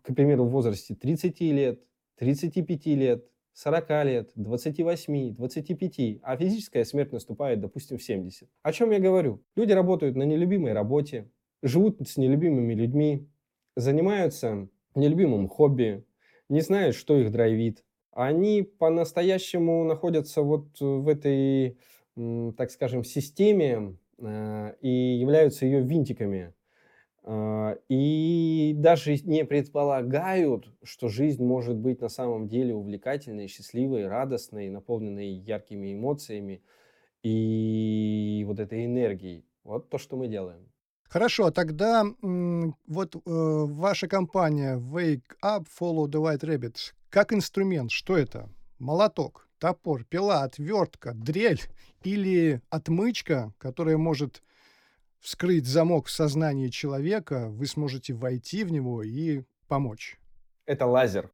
к 0.02 0.14
примеру, 0.14 0.44
в 0.46 0.50
возрасте 0.50 0.94
30 0.94 1.40
лет, 1.40 1.84
35 2.16 2.86
лет, 2.86 3.30
40 3.58 4.04
лет, 4.04 4.30
28, 4.36 5.34
25, 5.34 6.20
а 6.22 6.36
физическая 6.36 6.84
смерть 6.84 7.10
наступает, 7.10 7.60
допустим, 7.60 7.98
в 7.98 8.02
70. 8.04 8.48
О 8.62 8.72
чем 8.72 8.92
я 8.92 9.00
говорю? 9.00 9.42
Люди 9.56 9.72
работают 9.72 10.14
на 10.14 10.22
нелюбимой 10.22 10.72
работе, 10.72 11.28
живут 11.64 12.08
с 12.08 12.16
нелюбимыми 12.16 12.72
людьми, 12.74 13.28
занимаются 13.74 14.68
нелюбимым 14.94 15.48
хобби, 15.48 16.04
не 16.48 16.60
знают, 16.60 16.94
что 16.94 17.18
их 17.18 17.32
драйвит. 17.32 17.84
Они 18.12 18.62
по-настоящему 18.62 19.82
находятся 19.82 20.42
вот 20.42 20.78
в 20.78 21.08
этой, 21.08 21.78
так 22.56 22.70
скажем, 22.70 23.02
системе 23.02 23.96
э, 24.18 24.74
и 24.80 25.18
являются 25.18 25.66
ее 25.66 25.80
винтиками. 25.80 26.54
Э, 27.28 27.76
и 27.90 28.72
даже 28.74 29.14
не 29.24 29.44
предполагают, 29.44 30.72
что 30.82 31.08
жизнь 31.08 31.44
может 31.44 31.76
быть 31.76 32.00
на 32.00 32.08
самом 32.08 32.48
деле 32.48 32.74
увлекательной, 32.74 33.48
счастливой, 33.48 34.08
радостной, 34.08 34.70
наполненной 34.70 35.28
яркими 35.28 35.92
эмоциями 35.92 36.62
и 37.22 38.44
вот 38.46 38.58
этой 38.58 38.86
энергией. 38.86 39.44
Вот 39.62 39.90
то, 39.90 39.98
что 39.98 40.16
мы 40.16 40.28
делаем. 40.28 40.72
Хорошо, 41.04 41.46
а 41.46 41.52
тогда 41.52 42.04
вот 42.22 43.16
э, 43.16 43.20
ваша 43.24 44.08
компания 44.08 44.78
Wake 44.78 45.36
Up 45.44 45.66
Follow 45.78 46.06
the 46.06 46.22
White 46.22 46.44
Rabbit 46.44 46.76
как 47.10 47.32
инструмент, 47.34 47.90
что 47.90 48.16
это? 48.16 48.48
Молоток, 48.78 49.48
топор, 49.58 50.04
пила, 50.04 50.44
отвертка, 50.44 51.12
дрель 51.14 51.60
или 52.02 52.62
отмычка, 52.70 53.52
которая 53.58 53.96
может 53.98 54.42
вскрыть 55.20 55.66
замок 55.66 56.06
в 56.06 56.10
сознании 56.10 56.68
человека, 56.68 57.48
вы 57.48 57.66
сможете 57.66 58.14
войти 58.14 58.64
в 58.64 58.72
него 58.72 59.02
и 59.02 59.42
помочь. 59.66 60.18
Это 60.66 60.86
лазер. 60.86 61.30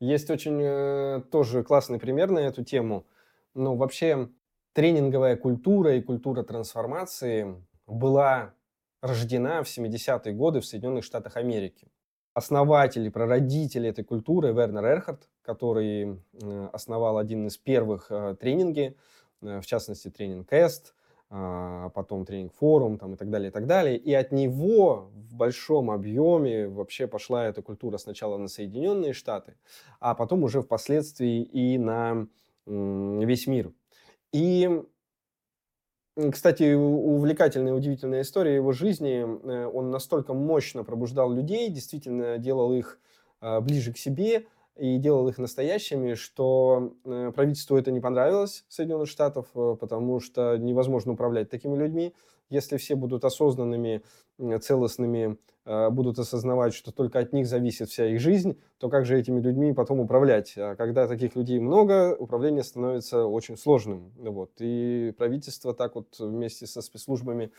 Есть 0.00 0.30
очень 0.30 0.58
э, 0.62 1.22
тоже 1.30 1.62
классный 1.62 1.98
пример 1.98 2.30
на 2.30 2.38
эту 2.38 2.64
тему. 2.64 3.06
Ну, 3.54 3.76
вообще, 3.76 4.30
тренинговая 4.72 5.36
культура 5.36 5.96
и 5.96 6.00
культура 6.00 6.42
трансформации 6.42 7.62
была 7.86 8.54
рождена 9.02 9.62
в 9.62 9.66
70-е 9.66 10.32
годы 10.32 10.60
в 10.60 10.66
Соединенных 10.66 11.04
Штатах 11.04 11.36
Америки. 11.36 11.88
Основатель 12.32 13.04
и 13.06 13.10
прародитель 13.10 13.86
этой 13.86 14.04
культуры 14.04 14.52
Вернер 14.52 14.84
Эрхард, 14.84 15.28
который 15.42 16.22
э, 16.32 16.68
основал 16.72 17.18
один 17.18 17.46
из 17.46 17.56
первых 17.56 18.06
э, 18.10 18.36
тренинги, 18.40 18.96
э, 19.42 19.60
в 19.60 19.66
частности 19.66 20.10
тренинг 20.10 20.52
Эст, 20.52 20.94
потом 21.30 22.24
тренинг 22.24 22.52
форум 22.54 22.98
там, 22.98 23.14
и 23.14 23.16
так 23.16 23.30
далее, 23.30 23.50
и 23.50 23.52
так 23.52 23.66
далее. 23.66 23.96
И 23.96 24.12
от 24.12 24.32
него 24.32 25.10
в 25.14 25.34
большом 25.36 25.90
объеме 25.90 26.68
вообще 26.68 27.06
пошла 27.06 27.46
эта 27.46 27.62
культура 27.62 27.98
сначала 27.98 28.36
на 28.36 28.48
Соединенные 28.48 29.12
Штаты, 29.12 29.54
а 30.00 30.14
потом 30.14 30.42
уже 30.42 30.60
впоследствии 30.60 31.42
и 31.42 31.78
на 31.78 32.26
весь 32.66 33.46
мир. 33.46 33.72
И 34.32 34.82
кстати, 36.32 36.74
увлекательная, 36.74 37.72
удивительная 37.72 38.22
история 38.22 38.56
его 38.56 38.72
жизни. 38.72 39.24
Э, 39.24 39.66
он 39.66 39.90
настолько 39.90 40.34
мощно 40.34 40.84
пробуждал 40.84 41.32
людей, 41.32 41.70
действительно 41.70 42.36
делал 42.36 42.72
их 42.74 42.98
а, 43.40 43.60
ближе 43.60 43.92
к 43.92 43.98
себе 43.98 44.46
и 44.80 44.98
делал 44.98 45.28
их 45.28 45.38
настоящими, 45.38 46.14
что 46.14 46.94
э, 47.04 47.32
правительству 47.34 47.76
это 47.76 47.92
не 47.92 48.00
понравилось, 48.00 48.64
Соединенных 48.68 49.08
Штатов, 49.08 49.46
э, 49.54 49.76
потому 49.78 50.20
что 50.20 50.56
невозможно 50.56 51.12
управлять 51.12 51.50
такими 51.50 51.76
людьми. 51.76 52.14
Если 52.48 52.78
все 52.78 52.96
будут 52.96 53.24
осознанными, 53.24 54.02
целостными, 54.60 55.38
а, 55.66 55.90
будут 55.90 56.18
осознавать, 56.18 56.74
что 56.74 56.90
только 56.90 57.18
от 57.18 57.32
них 57.32 57.46
зависит 57.46 57.90
вся 57.90 58.06
их 58.06 58.20
жизнь, 58.20 58.58
то 58.78 58.88
как 58.88 59.04
же 59.06 59.18
этими 59.18 59.40
людьми 59.40 59.72
потом 59.72 60.00
управлять? 60.00 60.54
А 60.56 60.74
когда 60.74 61.06
таких 61.06 61.36
людей 61.36 61.60
много, 61.60 62.16
управление 62.18 62.64
становится 62.64 63.24
очень 63.24 63.56
сложным. 63.56 64.12
Вот. 64.16 64.52
И 64.58 65.14
правительство 65.16 65.74
так 65.74 65.94
вот 65.94 66.18
вместе 66.18 66.66
со 66.66 66.80
спецслужбами 66.80 67.52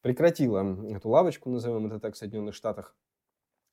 прекратило 0.00 0.64
эту 0.88 1.08
лавочку, 1.08 1.50
назовем 1.50 1.86
это 1.86 1.98
так, 1.98 2.14
в 2.14 2.18
Соединенных 2.18 2.54
Штатах. 2.54 2.94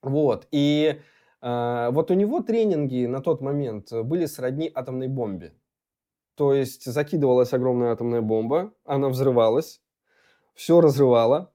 Вот. 0.01 0.47
И 0.51 0.95
э, 0.95 1.01
вот 1.41 2.11
у 2.11 2.13
него 2.13 2.41
тренинги 2.41 3.05
на 3.05 3.21
тот 3.21 3.41
момент 3.41 3.91
были 3.91 4.25
сродни 4.25 4.71
атомной 4.73 5.07
бомбе. 5.07 5.53
То 6.37 6.53
есть 6.53 6.85
закидывалась 6.85 7.51
огромная 7.51 7.91
атомная 7.91 8.21
бомба, 8.21 8.71
она 8.85 9.09
взрывалась, 9.09 9.81
все 10.53 10.81
разрывало, 10.81 11.51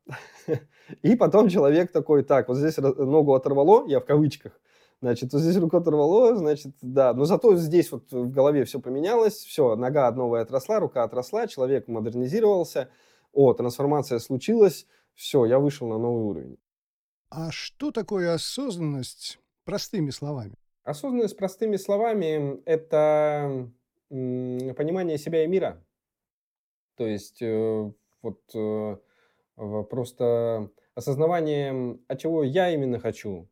и 1.02 1.14
потом 1.14 1.48
человек 1.48 1.92
такой, 1.92 2.24
так, 2.24 2.48
вот 2.48 2.56
здесь 2.56 2.78
ногу 2.78 3.34
оторвало, 3.34 3.86
я 3.86 4.00
в 4.00 4.04
кавычках, 4.04 4.60
значит, 5.00 5.32
вот 5.32 5.40
здесь 5.40 5.56
руку 5.56 5.76
оторвало, 5.76 6.34
значит, 6.34 6.74
да, 6.80 7.14
но 7.14 7.26
зато 7.26 7.54
здесь 7.56 7.92
вот 7.92 8.10
в 8.10 8.30
голове 8.30 8.64
все 8.64 8.80
поменялось, 8.80 9.34
все, 9.34 9.76
нога 9.76 10.10
новая 10.10 10.42
отросла, 10.42 10.80
рука 10.80 11.04
отросла, 11.04 11.46
человек 11.46 11.86
модернизировался, 11.86 12.88
о, 13.32 13.52
трансформация 13.52 14.18
случилась, 14.18 14.86
все, 15.14 15.44
я 15.44 15.60
вышел 15.60 15.88
на 15.88 15.98
новый 15.98 16.24
уровень. 16.24 16.58
А 17.30 17.50
что 17.50 17.92
такое 17.92 18.34
осознанность 18.34 19.38
простыми 19.64 20.10
словами? 20.10 20.54
Осознанность 20.84 21.36
простыми 21.36 21.76
словами– 21.76 22.60
это 22.64 23.70
понимание 24.08 25.18
себя 25.18 25.44
и 25.44 25.46
мира. 25.46 25.82
То 26.96 27.06
есть 27.06 27.40
э, 27.40 27.92
вот 28.20 28.40
э, 28.54 28.96
Просто 29.56 30.70
осознавание, 30.94 31.98
а 32.08 32.16
чего 32.16 32.42
я 32.42 32.70
именно 32.70 32.98
хочу, 32.98 33.48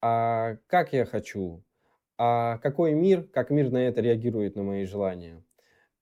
а 0.00 0.56
как 0.66 0.92
я 0.92 1.04
хочу, 1.04 1.64
а 2.18 2.58
какой 2.58 2.94
мир, 2.94 3.24
как 3.24 3.50
мир 3.50 3.70
на 3.70 3.78
это 3.78 4.00
реагирует, 4.00 4.56
на 4.56 4.62
мои 4.62 4.84
желания. 4.84 5.42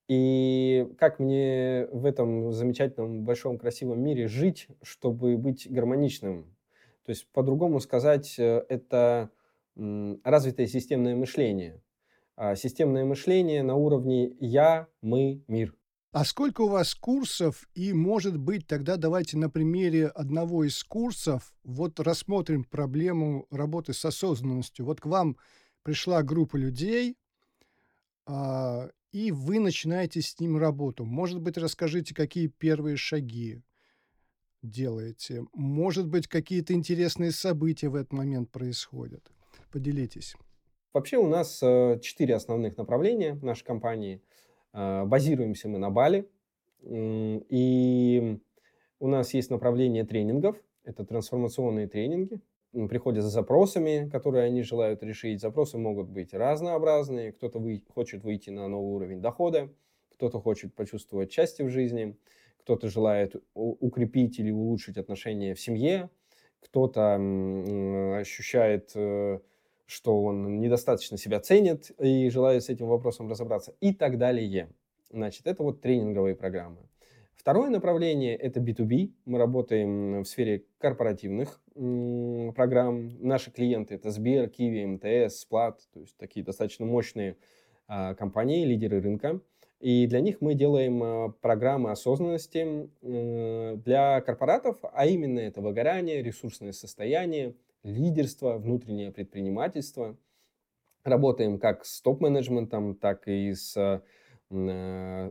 И 0.09 0.89
как 0.99 1.19
мне 1.19 1.89
в 1.91 2.05
этом 2.05 2.53
замечательном, 2.53 3.25
большом, 3.25 3.59
красивом 3.59 4.01
мире 4.01 4.29
жить, 4.29 4.69
чтобы 4.83 5.37
быть 5.37 5.71
гармоничным. 5.71 6.55
То 7.05 7.11
есть, 7.11 7.27
по-другому 7.33 7.81
сказать, 7.81 8.37
э, 8.39 8.65
это 8.69 9.31
развитое 9.77 10.67
системное 10.67 11.17
мышление. 11.17 11.83
А 12.37 12.55
системное 12.55 13.05
мышление 13.05 13.63
на 13.63 13.75
уровне 13.75 14.33
«я», 14.41 14.89
«мы», 15.01 15.43
«мир». 15.49 15.75
А 16.13 16.25
сколько 16.25 16.63
у 16.63 16.69
вас 16.69 16.95
курсов? 16.95 17.69
И, 17.75 17.93
может 17.93 18.39
быть, 18.39 18.67
тогда 18.67 18.97
давайте 18.97 19.37
на 19.37 19.51
примере 19.51 20.07
одного 20.07 20.65
из 20.65 20.83
курсов 20.83 21.55
вот 21.63 22.01
рассмотрим 22.01 22.65
проблему 22.65 23.47
работы 23.51 23.93
с 23.93 24.03
осознанностью. 24.03 24.87
Вот 24.87 25.01
к 25.01 25.07
вам 25.07 25.37
пришла 25.83 26.23
группа 26.23 26.57
людей, 26.57 27.19
а, 28.25 28.89
и 29.13 29.31
вы 29.31 29.59
начинаете 29.59 30.23
с 30.23 30.41
ним 30.41 30.57
работу. 30.57 31.05
Может 31.05 31.41
быть, 31.43 31.59
расскажите, 31.59 32.15
какие 32.15 32.47
первые 32.47 32.97
шаги 32.97 33.63
делаете. 34.63 35.45
Может 35.53 36.07
быть, 36.09 36.29
какие-то 36.29 36.73
интересные 36.73 37.31
события 37.31 37.89
в 37.89 37.95
этот 37.95 38.13
момент 38.13 38.51
происходят. 38.51 39.31
Поделитесь. 39.77 40.37
Вообще 40.95 41.19
у 41.19 41.29
нас 41.29 41.63
э, 41.63 41.99
четыре 42.01 42.35
основных 42.37 42.79
направления 42.79 43.35
нашей 43.43 43.65
компании– 43.65 44.23
а, 44.79 45.07
базируемся 45.07 45.69
мы 45.69 45.79
на 45.79 45.89
Бали, 45.89 46.29
и 46.83 48.39
у 49.01 49.09
нас 49.09 49.33
есть 49.33 49.51
направление 49.51 50.05
тренингов, 50.05 50.63
это 50.85 51.03
трансформационные 51.07 51.89
тренинги. 51.89 52.41
Приходят 52.91 53.25
с 53.25 53.33
запросами, 53.33 54.11
которые 54.13 54.45
они 54.45 54.63
желают 54.63 55.03
решить. 55.03 55.41
Запросы 55.41 55.79
могут 55.79 56.11
быть 56.11 56.35
разнообразные. 56.35 57.33
Кто-то 57.33 57.59
вы, 57.59 57.83
хочет 57.95 58.23
выйти 58.23 58.51
на 58.51 58.69
новый 58.69 58.97
уровень 58.97 59.23
дохода, 59.23 59.73
кто-то 60.11 60.41
хочет 60.41 60.75
почувствовать 60.75 61.33
счастье 61.33 61.65
в 61.65 61.71
жизни, 61.71 62.15
кто-то 62.59 62.91
желает 62.91 63.35
укрепить 63.55 64.39
или 64.39 64.51
улучшить 64.51 64.99
отношения 64.99 65.55
в 65.55 65.61
семье, 65.61 66.11
кто-то 66.61 67.15
ощущает 68.19 68.91
э, 68.95 69.39
что 69.87 70.21
он 70.23 70.61
недостаточно 70.61 71.17
себя 71.17 71.41
ценит 71.41 71.93
и 72.01 72.29
желает 72.29 72.65
с 72.65 72.69
этим 72.69 72.87
вопросом 72.89 73.31
разобраться 73.31 73.75
и 73.81 73.95
так 73.95 74.19
далее. 74.19 74.69
Значит, 75.11 75.47
это 75.47 75.63
вот 75.63 75.81
тренинговые 75.81 76.35
программы. 76.35 76.79
Второе 77.37 77.71
направление– 77.71 78.35
это 78.37 78.59
B2B. 78.59 79.13
Мы 79.25 79.39
работаем 79.39 80.23
в 80.23 80.27
сфере 80.27 80.65
корпоративных 80.79 81.61
программ. 81.75 83.17
Наши 83.21 83.53
клиенты– 83.53 83.95
это 83.97 84.11
Сбер, 84.11 84.49
Киви, 84.49 84.85
МТС, 84.85 85.43
Сплат, 85.43 85.81
то 85.93 86.01
есть 86.01 86.17
такие 86.17 86.45
достаточно 86.45 86.85
мощные 86.85 87.37
а, 87.87 88.15
компании, 88.15 88.65
лидеры 88.65 89.01
рынка. 89.01 89.41
И 89.79 90.09
для 90.09 90.21
них 90.21 90.41
мы 90.41 90.55
делаем 90.55 91.01
а, 91.05 91.29
программы 91.41 91.93
осознанности 91.93 92.91
для 93.01 94.21
корпоратов, 94.23 94.79
а 94.83 95.07
именно 95.07 95.39
это 95.39 95.61
выгорание, 95.61 96.23
ресурсное 96.23 96.73
состояние– 96.73 97.55
лидерство, 97.87 98.59
внутреннее 98.59 99.13
предпринимательство. 99.13 100.17
Работаем 101.05 101.59
как 101.59 101.85
с 101.85 102.03
топ-менеджментом, 102.03 102.97
так 102.97 103.29
и 103.29 103.53
с 103.53 103.77
э, 103.77 104.01
нижним 104.51 105.31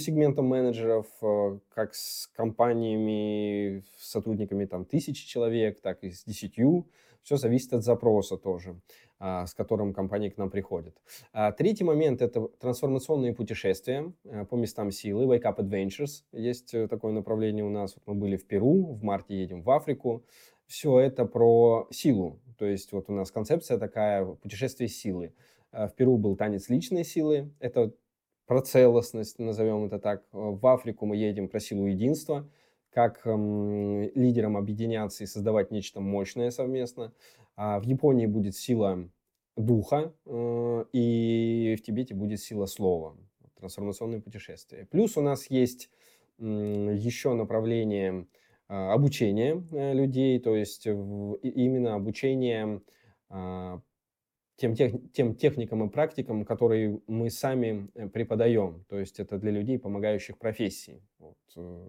сегментом 0.00 0.46
менеджеров, 0.46 1.06
э, 1.22 1.58
как 1.72 1.94
с 1.94 2.26
компаниями, 2.34 3.84
сотрудниками 3.98 4.64
там 4.64 4.84
тысячи 4.84 5.26
человек, 5.26 5.80
так 5.80 6.02
и 6.02 6.10
с 6.10 6.24
десятью. 6.24 6.88
Все 7.22 7.36
зависит 7.36 7.74
от 7.74 7.84
запроса 7.84 8.36
тоже, 8.36 8.80
а, 9.18 9.44
с 9.44 9.52
которым 9.52 9.92
компания 9.92 10.30
к 10.30 10.38
нам 10.38 10.50
приходит. 10.50 10.96
А, 11.32 11.52
третий 11.52 11.84
момент– 11.84 12.22
это 12.22 12.48
трансформационные 12.60 13.34
путешествия 13.34 14.12
по 14.48 14.56
местам 14.56 14.90
силы, 14.90 15.26
Wake 15.26 15.42
Up 15.42 15.58
Adventures. 15.58 16.22
Есть 16.32 16.74
такое 16.88 17.12
направление 17.12 17.64
у 17.64 17.70
нас. 17.70 17.96
Мы 18.06 18.14
были 18.14 18.36
в 18.36 18.46
Перу, 18.46 18.94
в 18.94 19.02
марте 19.02 19.34
едем 19.34 19.62
в 19.62 19.70
Африку. 19.70 20.24
Все 20.68 21.00
это 21.00 21.24
про 21.24 21.88
силу. 21.90 22.38
То 22.58 22.66
есть 22.66 22.92
вот 22.92 23.08
у 23.08 23.12
нас 23.12 23.30
концепция 23.30 23.78
такая– 23.78 24.24
путешествие 24.42 24.88
силы. 24.88 25.32
А, 25.72 25.88
в 25.88 25.94
Перу 25.94 26.18
был 26.18 26.36
танец 26.36 26.68
личной 26.68 27.04
силы, 27.04 27.50
это 27.58 27.92
про 28.46 28.60
целостность, 28.62 29.38
назовем 29.38 29.84
это 29.84 29.98
так. 29.98 30.24
В 30.32 30.66
Африку 30.66 31.06
мы 31.06 31.16
едем 31.16 31.48
про 31.48 31.60
силу 31.60 31.86
единства, 31.86 32.48
как 32.90 33.26
эм, 33.26 34.02
лидерам 34.14 34.56
объединяться 34.56 35.24
и 35.24 35.26
создавать 35.26 35.70
нечто 35.70 36.00
мощное 36.00 36.50
совместно. 36.50 37.12
А 37.56 37.78
в 37.80 37.84
Японии 37.84 38.26
будет 38.26 38.56
сила 38.56 39.08
духа, 39.56 40.14
э, 40.24 40.84
и 40.92 41.76
в 41.78 41.82
Тибете 41.82 42.14
будет 42.14 42.40
сила 42.40 42.66
слова, 42.66 43.16
трансформационные 43.58 44.20
путешествия. 44.20 44.86
Плюс 44.90 45.16
у 45.16 45.20
нас 45.20 45.50
есть 45.50 45.90
э, 46.38 46.44
еще 46.44 47.34
направление 47.34 48.26
э, 48.68 48.74
обучения 48.74 49.62
э, 49.72 49.94
людей, 49.94 50.38
то 50.40 50.54
есть 50.54 50.86
именно 50.86 51.94
обучение 51.94 52.82
э, 53.30 53.80
тем, 54.56 54.74
тех, 54.74 54.92
тем 55.12 55.34
техникам 55.34 55.86
и 55.86 55.90
практикам, 55.90 56.44
которые 56.44 57.00
мы 57.06 57.30
сами 57.30 57.90
э, 57.94 58.08
преподаем. 58.08 58.84
То 58.88 58.98
есть 58.98 59.20
это 59.20 59.38
для 59.38 59.52
людей, 59.52 59.78
помогающих 59.78 60.38
профессии. 60.38 61.02
Вот, 61.18 61.38
э, 61.56 61.88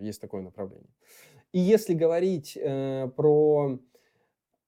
есть 0.00 0.20
такое 0.20 0.42
направление. 0.42 0.90
И 1.52 1.58
если 1.60 1.94
говорить 1.94 2.58
про 3.16 3.78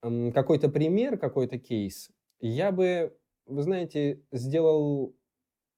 какой-то 0.00 0.70
пример, 0.70 1.18
какой-то 1.18 1.58
кейс, 1.58 2.10
я 2.40 2.72
бы, 2.72 3.14
вы 3.44 3.62
знаете, 3.62 4.22
сделал 4.32 5.14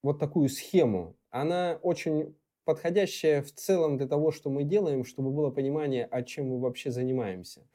вот 0.03 0.21
такую 0.21 0.49
схему. 0.49 1.17
Она 1.31 1.79
очень 1.83 2.37
подходящая 2.65 3.43
в 3.43 3.53
целом 3.53 3.97
для 3.97 4.07
того, 4.07 4.31
что 4.31 4.51
мы 4.51 4.65
делаем, 4.65 5.05
чтобы 5.05 5.31
было 5.31 5.51
понимание, 5.51 6.05
о 6.05 6.23
чем 6.23 6.49
мы 6.49 6.61
вообще 6.61 6.91
занимаемся. 6.91 7.67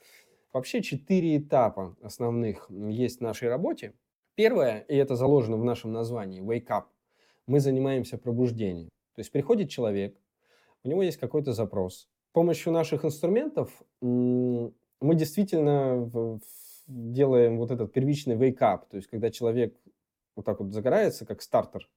Вообще 0.53 0.82
четыре 0.82 1.38
этапа 1.38 1.96
основных 2.01 2.70
есть 2.70 3.20
в 3.20 3.22
нашей 3.22 3.50
работе. 3.50 3.94
Первое, 4.36 4.79
и 4.88 4.96
это 4.96 5.15
заложено 5.15 5.58
в 5.58 5.65
нашем 5.65 5.91
названии, 5.91 6.41
wake 6.41 6.67
up. 6.67 6.86
Мы 7.48 7.60
занимаемся 7.60 8.17
пробуждением. 8.17 8.89
То 9.15 9.20
есть 9.20 9.32
приходит 9.32 9.70
человек, 9.70 10.15
у 10.84 10.89
него 10.89 11.03
есть 11.03 11.17
какой-то 11.17 11.53
запрос. 11.53 12.08
С 12.29 12.34
помощью 12.34 12.72
наших 12.72 13.03
инструментов 13.03 13.72
мы 14.01 15.15
действительно 15.15 16.39
делаем 16.88 17.58
вот 17.58 17.72
этот 17.72 17.91
первичный 17.91 18.36
wake 18.36 18.60
up. 18.60 18.88
То 18.89 18.98
есть 18.98 19.08
когда 19.08 19.29
человек 19.32 19.75
вот 20.36 20.46
так 20.46 20.60
вот 20.60 20.72
загорается, 20.72 21.25
как 21.25 21.41
стартер, 21.41 21.89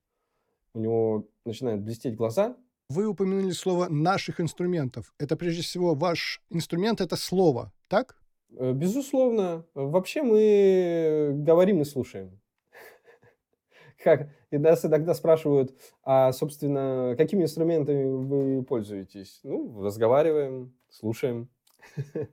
у 0.73 0.81
него 0.81 1.29
начинают 1.45 1.83
блестеть 1.83 2.17
глаза. 2.17 2.57
Вы 2.91 3.07
упомянули 3.07 3.53
слово 3.53 3.87
«наших 3.89 4.41
инструментов». 4.41 5.15
Это 5.17 5.37
прежде 5.37 5.63
всего 5.63 5.95
ваш 5.95 6.43
инструмент– 6.51 7.01
это 7.01 7.15
слово, 7.15 7.73
так? 7.87 8.17
Э, 8.59 8.73
безусловно. 8.73 9.65
Вообще 9.75 10.23
мы 10.25 11.31
говорим 11.37 11.83
и 11.83 11.85
слушаем. 11.85 12.41
Как? 14.03 14.29
И 14.51 14.59
нас 14.59 14.85
иногда 14.85 15.15
спрашивают, 15.15 15.73
а, 16.03 16.33
собственно, 16.33 17.15
какими 17.17 17.45
инструментами 17.45 18.11
вы 18.11 18.65
пользуетесь? 18.65 19.39
Ну, 19.45 19.81
разговариваем, 19.83 20.75
слушаем. 20.89 21.49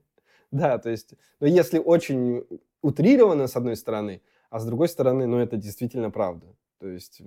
Да, 0.50 0.78
то 0.78 0.88
есть, 0.88 1.12
но 1.40 1.46
ну, 1.46 1.54
если 1.54 1.78
очень 1.78 2.42
утрированно, 2.80 3.48
с 3.48 3.54
одной 3.54 3.76
стороны, 3.76 4.22
а 4.48 4.58
с 4.58 4.64
другой 4.64 4.88
стороны, 4.88 5.26
ну, 5.26 5.36
это 5.36 5.58
действительно 5.58 6.10
правда. 6.10 6.46
То 6.78 6.88
есть 6.88 7.20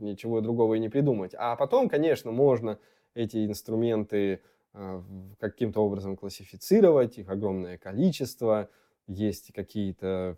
ничего 0.00 0.40
другого 0.40 0.74
и 0.74 0.78
не 0.78 0.88
придумать. 0.88 1.32
А 1.36 1.56
потом, 1.56 1.88
конечно, 1.88 2.30
можно 2.30 2.78
эти 3.14 3.44
инструменты 3.46 4.40
а, 4.72 5.02
каким-то 5.38 5.84
образом 5.84 6.16
классифицировать, 6.16 7.18
их 7.18 7.28
огромное 7.28 7.78
количество, 7.78 8.68
есть 9.06 9.52
какие-то 9.52 10.36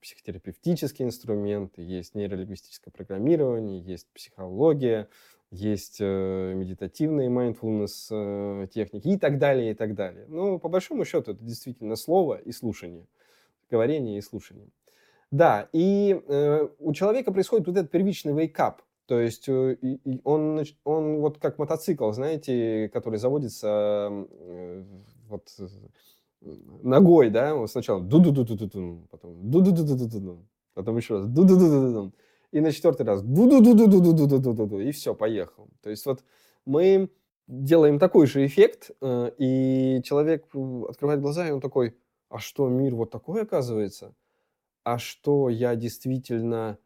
психотерапевтические 0.00 1.08
инструменты, 1.08 1.82
есть 1.82 2.14
нейролингвистическое 2.14 2.92
программирование, 2.92 3.80
есть 3.80 4.06
психология, 4.14 5.08
есть 5.50 5.96
э, 6.00 6.52
медитативные 6.54 7.28
mindfulness 7.28 8.08
э, 8.10 8.68
техники 8.68 9.08
и 9.08 9.18
так 9.18 9.38
далее, 9.38 9.72
и 9.72 9.74
так 9.74 9.94
далее. 9.94 10.26
Но 10.28 10.58
по 10.58 10.68
большому 10.68 11.04
счету 11.04 11.32
это 11.32 11.42
действительно 11.42 11.96
слово 11.96 12.36
и 12.36 12.52
слушание, 12.52 13.06
говорение 13.70 14.18
и 14.18 14.20
слушание. 14.20 14.68
Да, 15.30 15.68
и 15.72 16.20
э, 16.26 16.68
у 16.78 16.92
человека 16.92 17.32
происходит 17.32 17.66
вот 17.66 17.76
этот 17.76 17.90
первичный 17.90 18.32
wake-up, 18.32 18.76
то 19.06 19.20
есть 19.20 19.48
э, 19.48 19.76
он, 20.24 20.64
он 20.84 21.20
вот 21.20 21.38
как 21.38 21.58
мотоцикл, 21.58 22.10
знаете, 22.12 22.88
который 22.92 23.18
заводится 23.18 24.08
э, 24.10 24.84
вот 25.28 25.48
э, 25.58 25.66
ногой, 26.82 27.30
да, 27.30 27.66
сначала 27.66 28.00
ду 28.00 28.18
ду 28.18 28.32
ду 28.32 28.44
ду 28.44 28.56
ду 28.56 28.66
ду 28.66 29.08
потом 29.10 29.50
ду 29.50 29.60
ду 29.60 29.72
ду 29.72 29.84
ду 29.84 30.08
ду 30.08 30.20
ду 30.20 30.46
потом 30.72 30.96
еще 30.96 31.14
раз 31.16 31.26
ду 31.26 31.44
ду 31.44 31.58
ду 31.58 31.68
ду 31.68 31.92
ду 31.92 32.12
и 32.52 32.60
на 32.60 32.72
четвертый 32.72 33.04
раз 33.04 33.22
ду 33.22 33.48
ду 33.48 33.60
ду 33.60 33.74
ду 33.74 33.86
ду 33.88 34.00
ду 34.00 34.12
ду 34.12 34.26
ду 34.26 34.38
ду 34.38 34.52
ду 34.54 34.66
ду 34.66 34.78
и 34.80 34.90
все, 34.92 35.14
поехал. 35.14 35.68
То 35.82 35.90
есть 35.90 36.06
вот 36.06 36.24
мы 36.64 37.10
делаем 37.46 37.98
такой 37.98 38.26
же 38.26 38.46
эффект, 38.46 38.90
и 39.02 40.00
человек 40.04 40.46
открывает 40.88 41.20
глаза, 41.20 41.48
и 41.48 41.50
он 41.50 41.60
такой, 41.60 41.96
а 42.30 42.38
что, 42.38 42.68
мир 42.68 42.94
вот 42.94 43.10
такой 43.10 43.42
оказывается? 43.42 44.14
А 44.82 44.98
что, 44.98 45.48
я 45.48 45.74
действительно 45.76 46.78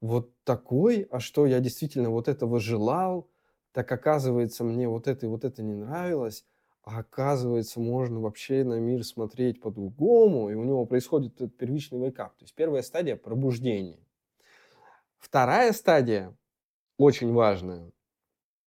вот 0.00 0.32
такой, 0.44 1.06
а 1.10 1.20
что 1.20 1.46
я 1.46 1.60
действительно 1.60 2.10
вот 2.10 2.28
этого 2.28 2.60
желал, 2.60 3.28
так 3.72 3.90
оказывается, 3.90 4.64
мне 4.64 4.88
вот 4.88 5.08
это 5.08 5.26
и 5.26 5.28
вот 5.28 5.44
это 5.44 5.62
не 5.62 5.74
нравилось, 5.74 6.44
а 6.84 6.98
оказывается, 6.98 7.80
можно 7.80 8.20
вообще 8.20 8.62
на 8.62 8.78
мир 8.78 9.04
смотреть 9.04 9.60
по-другому, 9.60 10.50
и 10.50 10.54
у 10.54 10.64
него 10.64 10.84
происходит 10.84 11.34
этот 11.40 11.56
первичный 11.56 11.98
вейкап. 11.98 12.36
То 12.36 12.44
есть 12.44 12.54
первая 12.54 12.82
стадия– 12.82 13.16
пробуждение. 13.24 13.98
Вторая 15.18 15.72
стадия, 15.72 16.36
очень 16.98 17.32
важная, 17.32 17.90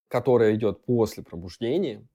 которая 0.07 0.55
идет 0.55 0.83
после 0.85 1.23
пробуждения, 1.23 2.07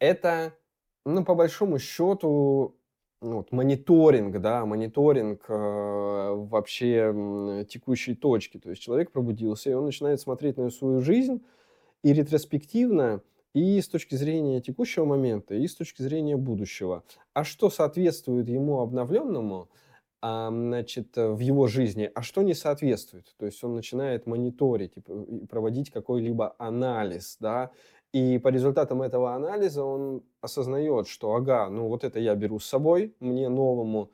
это, 0.00 0.56
ну, 1.04 1.24
по 1.24 1.34
большому 1.34 1.78
счету, 1.78 2.77
вот, 3.20 3.52
мониторинг, 3.52 4.38
да, 4.38 4.64
мониторинг 4.64 5.44
э, 5.48 5.52
вообще 5.52 7.66
текущей 7.68 8.14
точки. 8.14 8.58
То 8.58 8.70
есть 8.70 8.82
человек 8.82 9.10
пробудился, 9.10 9.70
и 9.70 9.72
он 9.72 9.86
начинает 9.86 10.20
смотреть 10.20 10.56
на 10.56 10.70
свою 10.70 11.00
жизнь 11.00 11.42
и 12.02 12.12
ретроспективно, 12.12 13.22
и 13.54 13.80
с 13.80 13.88
точки 13.88 14.14
зрения 14.14 14.60
текущего 14.60 15.04
момента, 15.04 15.54
и 15.54 15.66
с 15.66 15.74
точки 15.74 16.02
зрения 16.02 16.36
будущего. 16.36 17.02
А 17.32 17.44
что 17.44 17.70
соответствует 17.70 18.48
ему 18.48 18.80
обновленному, 18.80 19.68
а, 20.20 20.50
значит, 20.50 21.16
в 21.16 21.38
его 21.38 21.66
жизни, 21.66 22.10
а 22.14 22.22
что 22.22 22.42
не 22.42 22.54
соответствует? 22.54 23.34
То 23.36 23.46
есть 23.46 23.62
он 23.64 23.74
начинает 23.74 24.26
мониторить 24.26 24.92
и 24.96 25.46
проводить 25.46 25.90
какой-либо 25.90 26.54
анализ, 26.58 27.36
да, 27.40 27.70
и 28.18 28.38
по 28.38 28.48
результатам 28.48 29.02
этого 29.02 29.34
анализа 29.34 29.84
он 29.84 30.22
осознает, 30.40 31.08
что 31.08 31.34
ага, 31.34 31.68
ну 31.68 31.88
вот 31.88 32.04
это 32.04 32.18
я 32.18 32.34
беру 32.34 32.58
с 32.58 32.66
собой, 32.66 33.14
мне 33.20 33.48
новому, 33.48 34.10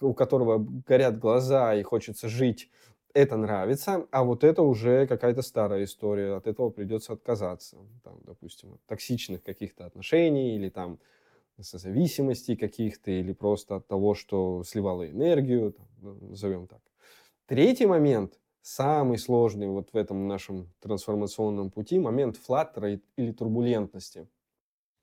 у 0.00 0.14
которого 0.14 0.58
горят 0.86 1.18
глаза 1.18 1.74
и 1.74 1.82
хочется 1.82 2.28
жить, 2.28 2.70
это 3.14 3.36
нравится, 3.36 4.06
а 4.10 4.24
вот 4.24 4.42
это 4.42 4.62
уже 4.62 5.06
какая-то 5.06 5.42
старая 5.42 5.84
история, 5.84 6.34
от 6.34 6.48
этого 6.48 6.70
придется 6.70 7.12
отказаться. 7.12 7.76
Там, 8.02 8.18
допустим, 8.24 8.74
от 8.74 8.84
токсичных 8.86 9.42
каких-то 9.42 9.86
отношений 9.86 10.56
или 10.56 10.68
там 10.68 10.98
зависимостей 11.56 12.56
каких-то, 12.56 13.12
или 13.12 13.32
просто 13.32 13.76
от 13.76 13.86
того, 13.86 14.14
что 14.14 14.64
сливало 14.64 15.08
энергию, 15.08 15.72
там, 15.72 15.86
ну, 16.02 16.18
назовем 16.30 16.66
так. 16.66 16.80
Третий 17.46 17.86
момент 17.86 18.40
самый 18.64 19.18
сложный 19.18 19.68
вот 19.68 19.90
в 19.92 19.96
этом 19.96 20.26
нашем 20.26 20.72
трансформационном 20.80 21.70
пути 21.70 21.98
момент 21.98 22.38
флаттера 22.38 22.98
или 23.16 23.30
турбулентности. 23.30 24.26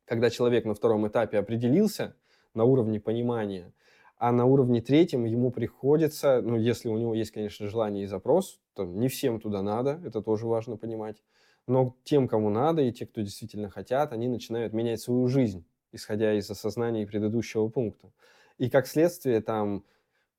Когда 0.06 0.32
человек 0.32 0.65
на 0.65 0.74
втором 0.74 1.08
этапе 1.08 1.38
определился 1.38 2.15
на 2.56 2.63
уровне 2.63 3.00
понимания, 3.00 3.71
а 4.17 4.32
на 4.32 4.45
уровне 4.45 4.82
третьем 4.82 5.26
ему 5.26 5.52
приходится, 5.52 6.41
ну, 6.41 6.58
если 6.58 6.89
у 6.89 6.97
него 6.97 7.13
есть, 7.13 7.30
конечно, 7.30 7.67
желание 7.67 8.06
и 8.06 8.08
запрос, 8.08 8.60
то 8.74 8.84
не 8.84 9.08
всем 9.08 9.39
туда 9.39 9.62
надо, 9.62 10.02
это 10.04 10.24
тоже 10.24 10.47
важно 10.47 10.76
понимать, 10.76 11.21
но 11.67 11.95
тем, 12.04 12.28
кому 12.28 12.50
надо, 12.50 12.82
и 12.82 12.91
те, 12.91 13.06
кто 13.06 13.21
действительно 13.21 13.69
хотят, 13.69 14.12
они 14.12 14.28
начинают 14.28 14.74
менять 14.74 15.02
свою 15.02 15.28
жизнь, 15.28 15.65
исходя 15.91 16.34
из 16.34 16.50
осознания 16.50 17.06
предыдущего 17.06 17.67
пункта. 17.67 18.12
И 18.58 18.71
как 18.71 18.88
следствие 18.88 19.39
там 19.39 19.86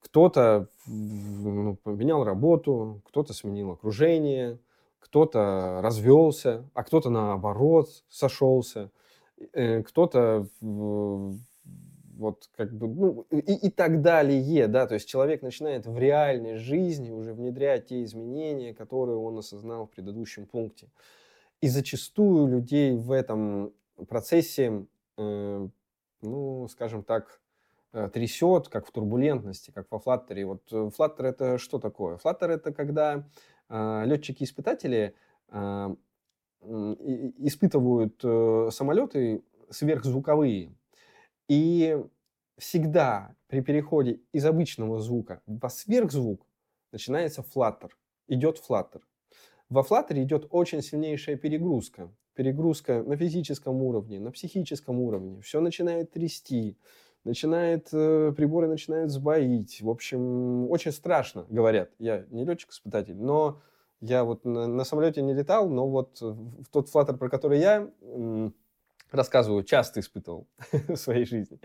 кто-то 0.02 0.68
ну, 0.86 1.76
поменял 1.76 2.24
работу, 2.24 3.00
кто-то 3.06 3.32
сменил 3.32 3.70
окружение, 3.70 4.58
кто-то 4.98 5.80
развелся, 5.82 6.68
а 6.74 6.84
кто-то 6.84 7.10
наоборот 7.10 7.88
сошелся, 8.08 8.90
э, 9.52 9.82
кто-то 9.82 10.46
вот 12.22 12.48
как 12.56 12.72
бы, 12.72 12.88
ну, 12.88 13.26
и, 13.30 13.66
и 13.66 13.70
так 13.70 14.00
далее, 14.00 14.68
да, 14.68 14.86
то 14.86 14.94
есть 14.94 15.08
человек 15.08 15.42
начинает 15.42 15.86
в 15.86 15.98
реальной 15.98 16.56
жизни 16.56 17.10
уже 17.10 17.34
внедрять 17.34 17.88
те 17.88 18.04
изменения, 18.04 18.72
которые 18.72 19.18
он 19.18 19.38
осознал 19.38 19.86
в 19.86 19.90
предыдущем 19.90 20.46
пункте. 20.46 20.88
И 21.60 21.68
зачастую 21.68 22.48
людей 22.48 22.92
в 22.92 23.10
этом 23.12 23.72
процессе, 24.08 24.86
э, 25.18 25.68
ну, 26.22 26.68
скажем 26.68 27.02
так, 27.02 27.41
трясет, 28.12 28.68
как 28.68 28.86
в 28.86 28.90
турбулентности, 28.90 29.70
как 29.70 29.86
во 29.90 29.98
Flutter. 29.98 30.44
Вот 30.44 30.72
э, 30.72 30.90
Flutter 30.96 31.24
это 31.24 31.58
что 31.58 31.78
такое? 31.78 32.16
Flutter 32.16 32.48
это 32.48 32.72
когда 32.72 33.28
э, 33.68 34.02
летчики-испытатели 34.06 35.14
э, 35.48 35.96
испытывают 36.62 38.20
э, 38.22 38.68
самолеты 38.70 39.42
сверхзвуковые, 39.70 40.74
и 41.48 42.02
всегда 42.58 43.34
при 43.48 43.60
переходе 43.60 44.20
из 44.32 44.46
обычного 44.46 45.00
звука 45.00 45.42
во 45.46 45.68
сверхзвук 45.68 46.46
начинается 46.92 47.42
флаттер, 47.42 47.96
идет 48.28 48.58
флаттер. 48.58 49.06
Во 49.68 49.82
флаттере 49.82 50.22
идет 50.22 50.46
очень 50.50 50.82
сильнейшая 50.82 51.36
перегрузка. 51.36 52.14
Перегрузка 52.34 53.02
на 53.02 53.16
физическом 53.16 53.82
уровне, 53.82 54.20
на 54.20 54.30
психическом 54.30 55.00
уровне. 55.00 55.40
Все 55.42 55.60
начинает 55.60 56.12
трясти, 56.12 56.78
начинает, 57.24 57.88
э, 57.92 58.32
приборы 58.36 58.68
начинают 58.68 59.10
сбоить. 59.10 59.80
В 59.80 59.88
общем, 59.88 60.70
очень 60.70 60.92
страшно, 60.92 61.46
говорят. 61.48 61.90
Я 61.98 62.24
не 62.30 62.44
летчик-испытатель, 62.44 63.16
но 63.16 63.60
я 64.00 64.24
вот 64.24 64.44
на, 64.44 64.66
на 64.66 64.84
самолете 64.84 65.22
не 65.22 65.32
летал, 65.32 65.68
но 65.68 65.88
вот 65.88 66.20
в 66.20 66.66
тот 66.70 66.88
флаттер, 66.88 67.16
про 67.16 67.28
который 67.28 67.60
я 67.60 67.88
рассказываю, 69.12 69.62
часто 69.62 70.00
испытывал 70.00 70.48
в 70.88 70.96
своей 70.96 71.24
жизни. 71.24 71.60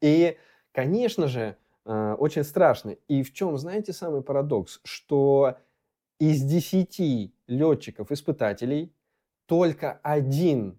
И, 0.00 0.36
конечно 0.72 1.28
же, 1.28 1.56
э, 1.86 2.14
очень 2.18 2.44
страшно. 2.44 2.90
И 3.08 3.22
в 3.22 3.32
чем, 3.32 3.56
знаете, 3.56 3.92
самый 3.92 4.22
парадокс? 4.22 4.80
Что 4.84 5.56
из 6.18 6.42
10 6.42 7.32
летчиков-испытателей 7.46 8.92
только 9.46 10.00
один 10.02 10.78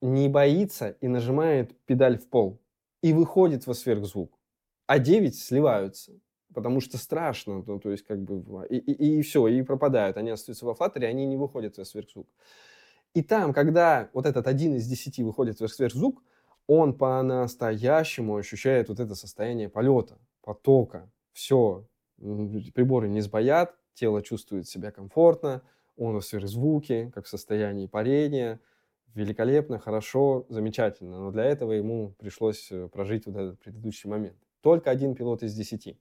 не 0.00 0.28
боится 0.28 0.90
и 1.00 1.08
нажимает 1.08 1.76
педаль 1.86 2.18
в 2.18 2.28
пол 2.28 2.59
и 3.02 3.12
выходит 3.12 3.66
во 3.66 3.74
сверхзвук, 3.74 4.38
а 4.86 4.98
9 4.98 5.36
сливаются, 5.38 6.12
потому 6.54 6.80
что 6.80 6.98
страшно, 6.98 7.62
ну, 7.66 7.80
то 7.80 7.90
есть 7.90 8.04
как 8.04 8.20
бы 8.20 8.66
и, 8.68 8.76
и, 8.78 9.18
и 9.18 9.22
все, 9.22 9.46
и 9.48 9.62
пропадают, 9.62 10.16
они 10.16 10.30
остаются 10.30 10.66
во 10.66 10.74
флаттере, 10.74 11.08
они 11.08 11.26
не 11.26 11.36
выходят 11.36 11.78
во 11.78 11.84
сверхзвук. 11.84 12.28
И 13.14 13.22
там, 13.22 13.52
когда 13.52 14.08
вот 14.12 14.26
этот 14.26 14.46
один 14.46 14.74
из 14.76 14.86
десяти 14.86 15.22
выходит 15.22 15.60
в 15.60 15.68
сверхзвук, 15.68 16.22
он 16.66 16.96
по-настоящему 16.96 18.36
ощущает 18.36 18.88
вот 18.88 19.00
это 19.00 19.14
состояние 19.16 19.68
полета, 19.68 20.18
потока. 20.42 21.10
Все, 21.32 21.86
приборы 22.18 23.08
не 23.08 23.20
сбоят, 23.20 23.74
тело 23.94 24.22
чувствует 24.22 24.68
себя 24.68 24.92
комфортно, 24.92 25.62
он 25.96 26.18
в 26.18 26.24
сверхзвуке, 26.24 27.10
как 27.12 27.26
в 27.26 27.28
состоянии 27.28 27.86
парения. 27.86 28.60
Великолепно, 29.14 29.78
хорошо, 29.78 30.46
замечательно. 30.48 31.18
Но 31.18 31.30
для 31.30 31.44
этого 31.44 31.72
ему 31.72 32.14
пришлось 32.18 32.70
э, 32.70 32.88
прожить 32.88 33.26
вот 33.26 33.36
этот 33.36 33.58
предыдущий 33.58 34.08
момент. 34.08 34.36
Только 34.60 34.90
один 34.90 35.14
пилот 35.14 35.42
из 35.42 35.54
десяти. 35.54 35.98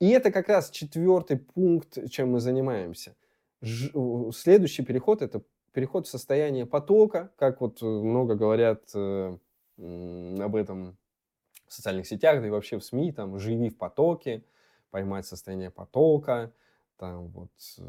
И 0.00 0.10
это 0.10 0.30
как 0.30 0.48
раз 0.48 0.70
четвертый 0.70 1.38
пункт, 1.38 2.10
чем 2.10 2.32
мы 2.32 2.40
занимаемся. 2.40 3.16
Ж- 3.62 3.90
следующий 4.34 4.84
переход– 4.84 5.22
это 5.22 5.42
переход 5.72 6.06
в 6.06 6.10
состояние 6.10 6.66
потока, 6.66 7.30
как 7.36 7.62
вот 7.62 7.80
много 7.80 8.34
говорят 8.34 8.82
э, 8.94 9.38
об 9.78 10.56
этом 10.56 10.98
в 11.66 11.72
социальных 11.72 12.06
сетях, 12.06 12.40
да 12.40 12.46
и 12.46 12.50
вообще 12.50 12.78
в 12.78 12.84
СМИ, 12.84 13.12
там, 13.12 13.38
живи 13.38 13.70
в 13.70 13.78
потоке, 13.78 14.44
поймать 14.90 15.26
состояние 15.26 15.70
потока, 15.70 16.52
там 16.98 17.28
вот 17.28 17.50
э, 17.78 17.82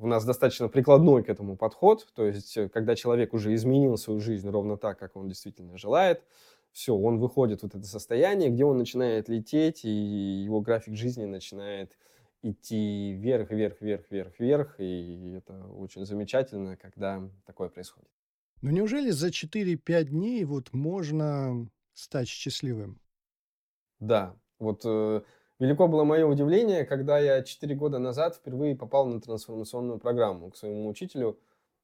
у 0.00 0.06
нас 0.06 0.24
достаточно 0.24 0.68
прикладной 0.68 1.22
к 1.22 1.28
этому 1.28 1.56
подход, 1.56 2.06
то 2.14 2.26
есть 2.26 2.56
э, 2.56 2.68
когда 2.68 2.94
человек 2.96 3.34
уже 3.34 3.54
изменил 3.54 3.96
свою 3.96 4.20
жизнь 4.20 4.48
ровно 4.48 4.76
так, 4.76 4.98
как 4.98 5.16
он 5.16 5.28
действительно 5.28 5.78
желает, 5.78 6.22
все, 6.72 6.94
он 6.94 7.18
выходит 7.18 7.60
в 7.60 7.62
вот 7.64 7.74
это 7.74 7.86
состояние, 7.86 8.50
где 8.50 8.64
он 8.64 8.78
начинает 8.78 9.28
лететь, 9.28 9.84
и 9.84 9.90
его 9.90 10.60
график 10.60 10.96
жизни 10.96 11.24
начинает 11.24 11.98
идти 12.42 13.12
вверх, 13.12 13.50
вверх, 13.50 13.80
вверх, 13.80 14.10
вверх, 14.10 14.40
вверх, 14.40 14.80
и 14.80 15.34
это 15.36 15.66
очень 15.66 16.04
замечательно, 16.04 16.76
когда 16.76 17.28
такое 17.46 17.68
происходит. 17.68 18.10
Но 18.62 18.70
неужели 18.70 19.10
за 19.10 19.28
4-5 19.28 20.04
дней 20.04 20.44
вот 20.44 20.72
можно 20.72 21.68
стать 21.94 22.28
счастливым? 22.28 23.00
Да, 24.00 24.36
вот 24.58 24.82
э, 24.84 25.22
велико 25.62 25.86
было 25.86 26.02
мое 26.02 26.26
удивление, 26.26 26.84
когда 26.84 27.20
я 27.20 27.42
4 27.42 27.74
года 27.76 28.00
назад 28.00 28.34
впервые 28.34 28.74
попал 28.74 29.06
на 29.06 29.20
трансформационную 29.20 30.00
программу 30.00 30.50
к 30.50 30.56
своему 30.56 30.88
учителю 30.88 31.38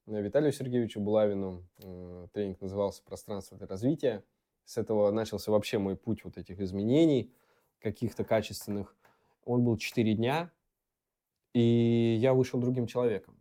э, 0.07 0.21
Виталию 0.21 0.53
Сергеевичу 0.53 1.01
Булавину. 1.01 1.65
Э, 1.79 2.27
тренинг 2.33 2.61
назывался 2.61 3.05
«Пространство 3.05 3.57
для 3.57 3.69
развития». 3.69 4.25
С 4.65 4.79
этого 4.79 5.13
начался 5.13 5.53
вообще 5.53 5.79
мой 5.79 5.97
путь 5.97 6.25
вот 6.25 6.37
этих 6.37 6.61
изменений 6.61 7.33
каких-то 7.81 8.25
качественных. 8.25 8.97
Он 9.45 9.63
был 9.63 9.79
4 9.79 10.13
дня, 10.15 10.51
и 11.55 12.19
я 12.21 12.35
вышел 12.35 12.59
другим 12.59 12.89
человеком. 12.89 13.37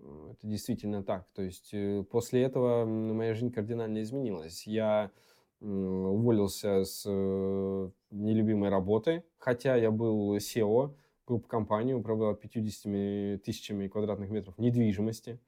Это 0.00 0.48
действительно 0.48 1.04
так. 1.04 1.28
То 1.32 1.42
есть 1.42 1.72
э, 1.72 2.02
после 2.10 2.42
этого 2.42 2.84
моя 2.84 3.34
жизнь 3.34 3.52
кардинально 3.52 4.02
изменилась. 4.02 4.66
Я 4.66 5.12
уволился 5.60 6.84
с 6.84 7.04
э, 7.06 7.90
нелюбимой 8.14 8.70
работы, 8.70 9.24
хотя 9.38 9.76
я 9.76 9.90
был 9.90 10.36
SEO 10.36 10.94
группы 11.26 11.48
компании, 11.48 11.94
управлял 11.94 12.34
50 12.34 13.42
тысячами 13.42 13.88
квадратных 13.88 14.30
метров 14.30 14.58
недвижимости, 14.58 15.40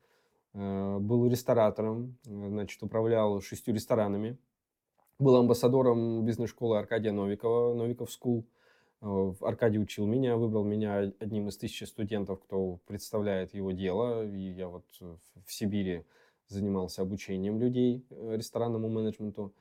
э, 0.54 0.98
был 0.98 1.26
ресторатором, 1.28 2.16
значит, 2.24 2.82
управлял 2.82 3.40
шестью 3.40 3.74
ресторанами, 3.74 4.38
был 5.18 5.36
амбассадором 5.36 6.24
бизнес-школы 6.24 6.78
Аркадия 6.78 7.12
Новикова, 7.12 7.74
Новиков 7.74 8.10
School. 8.10 8.44
Э, 9.00 9.32
Аркадий 9.40 9.78
учил 9.78 10.06
меня, 10.06 10.36
выбрал 10.36 10.64
меня 10.64 11.12
одним 11.20 11.48
из 11.48 11.56
тысячи 11.56 11.84
студентов, 11.84 12.40
кто 12.40 12.80
представляет 12.86 13.54
его 13.54 13.72
дело. 13.72 14.26
И 14.26 14.52
я 14.52 14.68
вот 14.68 14.84
в 15.00 15.52
Сибири 15.52 16.04
занимался 16.48 17.02
обучением 17.02 17.58
людей 17.58 18.04
э, 18.10 18.36
ресторанному 18.36 18.88
менеджменту. 18.88 19.54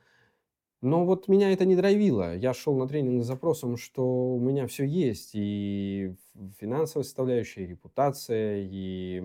Но 0.82 1.04
вот 1.04 1.28
меня 1.28 1.52
это 1.52 1.64
не 1.64 1.74
драйвило. 1.74 2.36
Я 2.36 2.52
шел 2.52 2.76
на 2.76 2.86
тренинг 2.86 3.24
с 3.24 3.26
запросом, 3.26 3.76
что 3.76 4.34
у 4.34 4.40
меня 4.40 4.66
все 4.66 4.84
есть. 4.84 5.30
И 5.34 6.14
финансовая 6.58 7.04
составляющая, 7.04 7.64
и 7.64 7.68
репутация, 7.68 8.62
и 8.62 9.22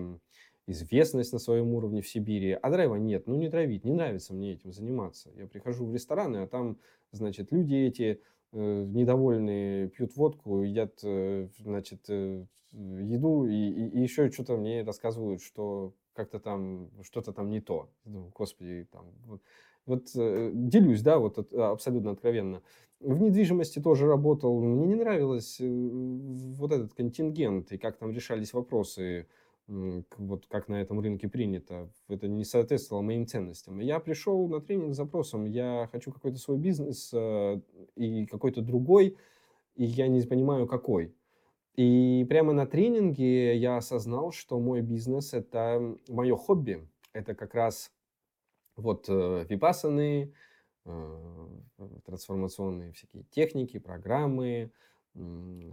известность 0.66 1.32
на 1.32 1.38
своем 1.38 1.74
уровне 1.74 2.02
в 2.02 2.08
Сибири, 2.08 2.52
а 2.52 2.70
драйва 2.70 2.96
нет. 2.96 3.26
Ну, 3.26 3.36
не 3.36 3.48
драйвить, 3.48 3.84
не 3.84 3.92
нравится 3.92 4.34
мне 4.34 4.54
этим 4.54 4.72
заниматься. 4.72 5.30
Я 5.36 5.46
прихожу 5.46 5.86
в 5.86 5.94
рестораны, 5.94 6.38
а 6.38 6.46
там, 6.46 6.78
значит, 7.10 7.52
люди 7.52 7.74
эти 7.74 8.20
э, 8.52 8.84
недовольные 8.84 9.88
пьют 9.88 10.16
водку, 10.16 10.62
едят, 10.62 11.00
э, 11.02 11.48
значит, 11.58 12.08
э, 12.08 12.46
еду 12.72 13.44
и, 13.46 13.54
и, 13.54 14.02
еще 14.02 14.30
что-то 14.30 14.56
мне 14.56 14.82
рассказывают, 14.82 15.42
что 15.42 15.94
как-то 16.14 16.38
там, 16.38 16.90
что-то 17.02 17.32
там 17.32 17.50
не 17.50 17.60
то. 17.60 17.90
Ну, 18.04 18.30
господи, 18.34 18.86
там, 18.90 19.06
вот, 19.26 19.42
вот 19.86 20.08
э, 20.14 20.50
делюсь, 20.54 21.02
да, 21.02 21.18
вот 21.18 21.38
от, 21.38 21.52
абсолютно 21.52 22.12
откровенно. 22.12 22.62
В 23.00 23.20
недвижимости 23.20 23.80
тоже 23.80 24.06
работал, 24.06 24.60
мне 24.60 24.86
не 24.86 24.94
нравилось 24.94 25.60
э, 25.60 25.66
вот 25.68 26.72
этот 26.72 26.94
контингент 26.94 27.72
и 27.72 27.78
как 27.78 27.98
там 27.98 28.12
решались 28.12 28.52
вопросы 28.52 29.26
вот 29.68 30.46
как 30.46 30.68
на 30.68 30.80
этом 30.80 31.00
рынке 31.00 31.28
принято, 31.28 31.88
это 32.08 32.28
не 32.28 32.44
соответствовало 32.44 33.02
моим 33.02 33.26
ценностям. 33.26 33.78
Я 33.80 34.00
пришел 34.00 34.46
на 34.48 34.60
тренинг 34.60 34.92
с 34.92 34.96
запросом, 34.96 35.46
я 35.46 35.88
хочу 35.92 36.12
какой-то 36.12 36.38
свой 36.38 36.58
бизнес 36.58 37.10
э, 37.14 37.60
и 37.96 38.26
какой-то 38.26 38.60
другой, 38.60 39.16
и 39.74 39.84
я 39.84 40.08
не 40.08 40.20
понимаю, 40.22 40.66
какой. 40.66 41.14
И 41.76 42.26
прямо 42.28 42.52
на 42.52 42.66
тренинге 42.66 43.56
я 43.56 43.78
осознал, 43.78 44.32
что 44.32 44.58
мой 44.60 44.82
бизнес– 44.82 45.32
это 45.32 45.96
мое 46.08 46.36
хобби. 46.36 46.86
Это 47.14 47.34
как 47.34 47.54
раз 47.54 47.90
вот 48.76 49.06
э, 49.08 49.46
випасаны, 49.48 50.32
э, 50.84 51.48
трансформационные 52.04 52.92
всякие 52.92 53.24
техники, 53.30 53.78
программы, 53.78 54.70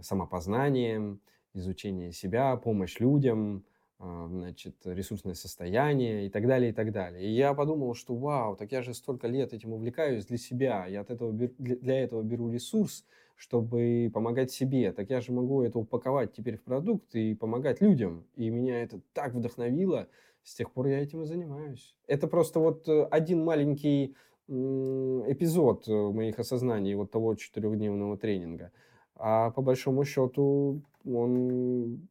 самопознание, 0.02 1.18
изучение 1.54 2.12
себя, 2.12 2.56
помощь 2.56 3.00
людям– 3.00 3.64
а, 4.02 4.28
значит, 4.28 4.76
ресурсное 4.84 5.34
состояние 5.34 6.26
и 6.26 6.30
так 6.30 6.46
далее, 6.46 6.70
и 6.70 6.72
так 6.72 6.90
далее. 6.90 7.22
И 7.22 7.30
я 7.32 7.52
подумал, 7.52 7.94
что 7.94 8.16
вау, 8.16 8.56
так 8.56 8.72
я 8.72 8.80
же 8.80 8.94
столько 8.94 9.28
лет 9.28 9.52
этим 9.52 9.74
увлекаюсь 9.74 10.24
для 10.24 10.38
себя, 10.38 10.86
я 10.86 11.02
от 11.02 11.10
этого, 11.10 11.32
для 11.34 12.02
этого 12.02 12.22
беру 12.22 12.50
ресурс, 12.50 13.04
чтобы 13.36 14.10
помогать 14.12 14.50
себе. 14.50 14.90
Так 14.92 15.10
я 15.10 15.20
же 15.20 15.32
могу 15.32 15.62
это 15.62 15.78
упаковать 15.78 16.32
теперь 16.32 16.56
в 16.56 16.62
продукт 16.62 17.14
и 17.14 17.34
помогать 17.34 17.82
людям. 17.82 18.24
И 18.36 18.48
меня 18.48 18.82
это 18.82 19.02
так 19.12 19.34
вдохновило. 19.34 20.08
С 20.42 20.54
тех 20.54 20.72
пор 20.72 20.86
я 20.86 21.00
этим 21.00 21.22
и 21.22 21.26
занимаюсь. 21.26 21.96
Это 22.06 22.26
просто 22.26 22.60
вот 22.60 22.88
э, 22.88 23.04
один 23.10 23.44
маленький 23.44 24.14
эпизод 24.50 25.86
э, 25.86 25.92
моих 25.92 26.38
осознаний 26.38 26.94
вот 26.94 27.12
того 27.12 27.34
четырехдневного 27.36 28.16
тренинга. 28.16 28.72
А 29.14 29.50
по 29.50 29.62
большому 29.62 30.04
счету 30.04 30.82
он, 31.04 32.08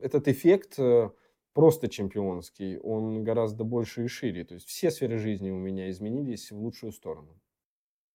этот 0.00 0.26
эффект 0.26 0.78
э, 0.78 1.10
просто 1.52 1.88
чемпионский, 1.88 2.78
он 2.78 3.22
гораздо 3.22 3.62
больше 3.62 4.04
и 4.04 4.08
шире. 4.08 4.44
То 4.44 4.54
есть 4.54 4.66
все 4.66 4.90
сферы 4.90 5.18
жизни 5.18 5.50
у 5.50 5.58
меня 5.58 5.88
изменились 5.90 6.50
в 6.50 6.58
лучшую 6.58 6.92
сторону. 6.92 7.28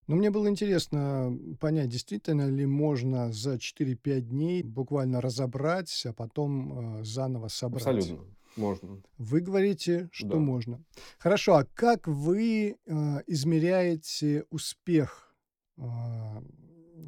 Но 0.07 0.15
мне 0.17 0.31
было 0.31 0.49
интересно 0.49 1.37
понять, 1.61 1.87
действительно 1.87 2.49
ли 2.49 2.65
можно 2.65 3.31
за 3.31 3.55
4-5 3.55 4.21
дней 4.21 4.63
буквально 4.63 5.21
разобрать, 5.21 6.03
а 6.05 6.11
потом 6.11 6.99
э, 6.99 7.03
заново 7.05 7.47
собрать. 7.47 7.87
Абсолютно. 7.87 8.25
Можно. 8.55 9.01
Вы 9.17 9.41
говорите, 9.41 10.09
что 10.11 10.27
да. 10.27 10.37
можно. 10.37 10.83
Хорошо, 11.19 11.55
а 11.55 11.65
как 11.65 12.07
вы 12.07 12.75
э, 12.85 13.19
измеряете 13.27 14.45
успех 14.49 15.35
э, 15.77 15.83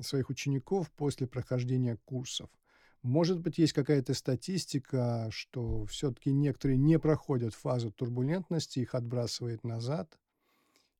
своих 0.01 0.29
учеников 0.29 0.91
после 0.91 1.27
прохождения 1.27 1.97
курсов? 2.05 2.49
Может 3.01 3.41
быть, 3.41 3.57
есть 3.57 3.73
какая-то 3.73 4.13
статистика, 4.13 5.27
что 5.29 5.85
все-таки 5.85 6.31
некоторые 6.31 6.77
не 6.77 6.97
проходят 6.97 7.53
фазу 7.53 7.91
турбулентности, 7.91 8.79
их 8.79 8.95
отбрасывает 8.95 9.65
назад, 9.65 10.17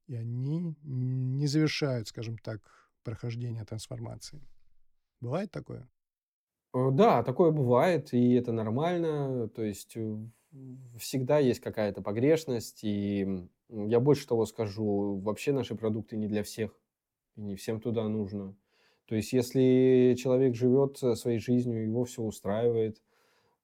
и 0.08 0.16
они 0.16 0.76
не 0.84 1.48
завершают, 1.48 2.10
скажем 2.10 2.38
так, 2.38 2.62
прохождение 3.04 3.64
трансформации. 3.64 4.46
Бывает 5.22 5.52
такое? 5.52 5.90
Э, 6.74 6.90
да, 6.92 7.24
такое 7.24 7.52
бывает, 7.52 8.14
и 8.14 8.34
это 8.34 8.52
нормально. 8.52 9.50
То 9.50 9.64
есть 9.64 9.94
э, 9.96 10.18
всегда 10.98 11.40
есть 11.40 11.60
какая-то 11.60 12.02
погрешность, 12.02 12.84
и 12.84 13.48
я 13.70 14.00
больше 14.00 14.28
того 14.28 14.46
скажу, 14.46 15.18
вообще 15.18 15.52
наши 15.52 15.76
продукты 15.76 16.18
не 16.18 16.28
для 16.28 16.44
всех, 16.44 16.78
и 17.36 17.42
не 17.42 17.56
всем 17.56 17.80
туда 17.80 18.08
нужно. 18.08 18.56
То 19.06 19.16
есть 19.16 19.34
если 19.34 20.16
человек 20.20 20.56
живет 20.56 21.02
э, 21.04 21.16
своей 21.16 21.40
жизнью, 21.40 21.84
его 21.84 22.06
все 22.06 22.22
устраивает– 22.22 23.02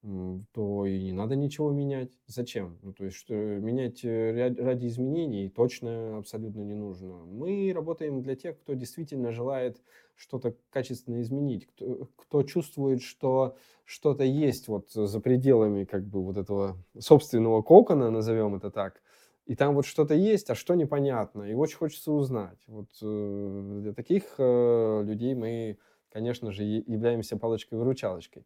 то 0.01 0.85
и 0.85 1.03
не 1.03 1.12
надо 1.12 1.35
ничего 1.35 1.71
менять. 1.71 2.12
Зачем? 2.25 2.77
Ну, 2.81 2.93
то 2.93 3.05
есть 3.05 3.17
что, 3.17 3.33
менять 3.33 4.05
э, 4.05 4.53
ради 4.57 4.88
изменений 4.88 5.49
точно 5.49 6.17
абсолютно 6.17 6.62
не 6.62 6.73
нужно. 6.73 7.25
Мы 7.25 7.71
работаем 7.73 8.21
для 8.21 8.35
тех, 8.35 8.57
кто 8.59 8.75
действительно 8.75 9.31
желает 9.31 9.81
что-то 10.15 10.55
качественно 10.69 11.21
изменить, 11.21 11.67
кто, 11.67 12.07
кто 12.15 12.43
чувствует, 12.43 13.01
что 13.01 13.57
что-то 13.83 14.23
есть 14.23 14.67
вот 14.67 14.91
за 14.91 15.19
пределами 15.19 15.83
как 15.83 16.05
бы 16.05 16.23
вот 16.23 16.38
этого 16.38 16.77
собственного 16.97 17.62
кокона, 17.62 18.09
назовем 18.09 18.55
это 18.55 18.71
так, 18.71 19.01
и 19.45 19.55
там 19.55 19.73
вот 19.73 19.85
что-то 19.85 20.13
есть, 20.13 20.49
а 20.49 20.55
что 20.55 20.75
непонятно, 20.75 21.43
и 21.43 21.55
очень 21.55 21.77
хочется 21.77 22.12
узнать. 22.12 22.59
Вот 22.67 22.89
э, 23.01 23.79
для 23.81 23.93
таких 23.93 24.35
э, 24.38 25.03
людей 25.03 25.33
мы, 25.33 25.79
конечно 26.12 26.51
же, 26.51 26.63
являемся 26.63 27.35
палочкой-выручалочкой. 27.35 28.45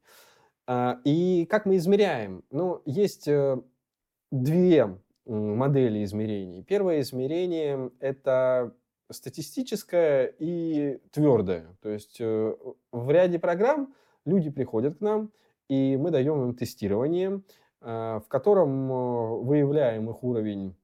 А, 0.66 1.00
и 1.04 1.46
как 1.46 1.66
мы 1.66 1.78
измеряем? 1.78 2.44
Ну, 2.50 2.82
есть 2.86 3.28
э, 3.28 3.62
две 4.32 4.98
модели 5.26 6.04
измерений. 6.04 6.64
Первое 6.64 7.02
измерение– 7.02 7.92
это 8.00 8.74
статистическое 9.10 10.34
и 10.40 11.00
твердое. 11.12 11.78
То 11.82 11.90
есть 11.90 12.18
э, 12.20 12.56
в 12.92 13.12
ряде 13.12 13.40
программ 13.40 13.94
люди 14.26 14.50
приходят 14.50 14.98
к 14.98 15.02
нам, 15.02 15.32
и 15.68 15.98
мы 15.98 16.12
даем 16.12 16.42
им 16.44 16.56
тестирование, 16.56 17.42
а, 17.82 18.20
в 18.20 18.28
котором 18.28 18.92
э, 18.92 19.44
выявляем 19.44 20.10
их 20.10 20.24
уровень 20.24 20.76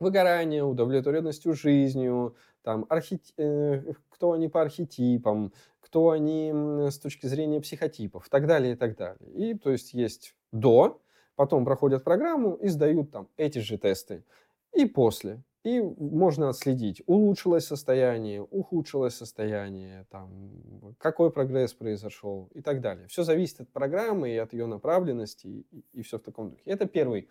выгорания, 0.00 0.64
удовлетворенностью 0.64 1.54
жизнью, 1.54 2.34
там, 2.62 2.86
архет... 2.88 3.22
кто 3.36 4.32
они 4.32 4.48
по 4.48 4.62
архетипам, 4.62 5.52
кто 5.92 6.08
они 6.08 6.50
с 6.90 6.98
точки 6.98 7.26
зрения 7.26 7.60
психотипов 7.60 8.26
и 8.26 8.30
так 8.30 8.46
далее, 8.46 8.72
и 8.72 8.76
так 8.76 8.96
далее. 8.96 9.30
И 9.34 9.52
то 9.52 9.70
есть 9.70 9.92
есть 9.92 10.34
до, 10.50 11.02
потом 11.36 11.66
проходят 11.66 12.02
программу 12.02 12.54
и 12.54 12.68
сдают 12.68 13.10
там 13.10 13.28
эти 13.36 13.58
же 13.58 13.76
тесты, 13.76 14.24
и 14.72 14.86
после. 14.86 15.42
И 15.64 15.80
можно 15.80 16.48
отследить, 16.48 17.02
улучшилось 17.06 17.66
состояние, 17.66 18.40
ухудшилось 18.40 19.14
состояние, 19.14 20.06
там, 20.10 20.96
какой 20.98 21.30
прогресс 21.30 21.74
произошел 21.74 22.48
и 22.54 22.62
так 22.62 22.80
далее. 22.80 23.06
Все 23.08 23.22
зависит 23.22 23.60
от 23.60 23.68
программы 23.68 24.30
и 24.30 24.38
от 24.38 24.54
ее 24.54 24.64
направленности 24.64 25.46
и, 25.46 25.84
и 25.92 26.02
все 26.02 26.18
в 26.18 26.22
таком 26.22 26.50
духе. 26.50 26.62
Это 26.64 26.86
первый 26.86 27.28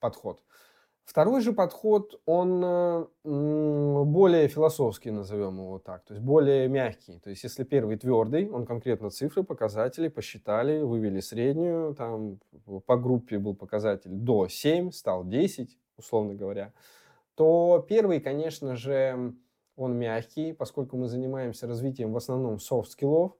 подход. 0.00 0.42
Второй 1.04 1.40
же 1.40 1.52
подход, 1.52 2.20
он 2.26 3.08
более 3.24 4.48
философский, 4.48 5.10
назовем 5.10 5.58
его 5.58 5.78
так, 5.78 6.04
то 6.04 6.14
есть 6.14 6.24
более 6.24 6.68
мягкий. 6.68 7.18
То 7.18 7.30
есть 7.30 7.42
если 7.42 7.64
первый 7.64 7.96
твердый, 7.96 8.48
он 8.48 8.64
конкретно 8.64 9.10
цифры, 9.10 9.42
показатели 9.42 10.08
посчитали, 10.08 10.80
вывели 10.80 11.20
среднюю, 11.20 11.94
там 11.94 12.38
по 12.86 12.96
группе 12.96 13.38
был 13.38 13.54
показатель 13.54 14.12
до 14.12 14.46
7, 14.48 14.92
стал 14.92 15.24
10, 15.24 15.76
условно 15.96 16.34
говоря, 16.34 16.72
то 17.34 17.84
первый, 17.88 18.20
конечно 18.20 18.76
же, 18.76 19.34
он 19.76 19.98
мягкий, 19.98 20.52
поскольку 20.52 20.96
мы 20.96 21.08
занимаемся 21.08 21.66
развитием 21.66 22.12
в 22.12 22.16
основном 22.16 22.60
soft 22.60 22.84
skill 22.84 23.14
ов, 23.14 23.32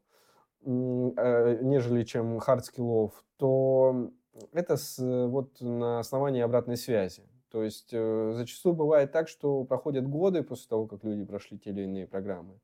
э, 0.65 1.59
нежели 1.63 2.03
чем 2.05 2.39
hard 2.39 2.64
skill 2.64 2.94
ов, 2.94 3.13
то 3.37 4.11
это 4.53 4.77
с, 4.77 4.99
вот 4.99 5.61
на 5.61 6.01
основании 6.01 6.41
обратной 6.43 6.77
связи. 6.77 7.23
То 7.53 7.63
есть 7.63 7.91
э, 7.93 8.33
зачастую 8.35 8.75
бывает 8.75 9.13
так, 9.13 9.29
что 9.29 9.65
проходят 9.65 10.09
годы 10.09 10.43
после 10.43 10.69
того, 10.69 10.87
как 10.87 11.05
люди 11.05 11.23
прошли 11.23 11.59
те 11.59 11.71
или 11.71 11.83
иные 11.83 12.07
программы, 12.07 12.59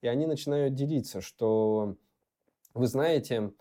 и 0.00 0.06
они 0.06 0.26
начинают 0.26 0.74
делиться, 0.74 1.20
что 1.20 1.96
вы 2.72 2.86
знаете, 2.86 3.52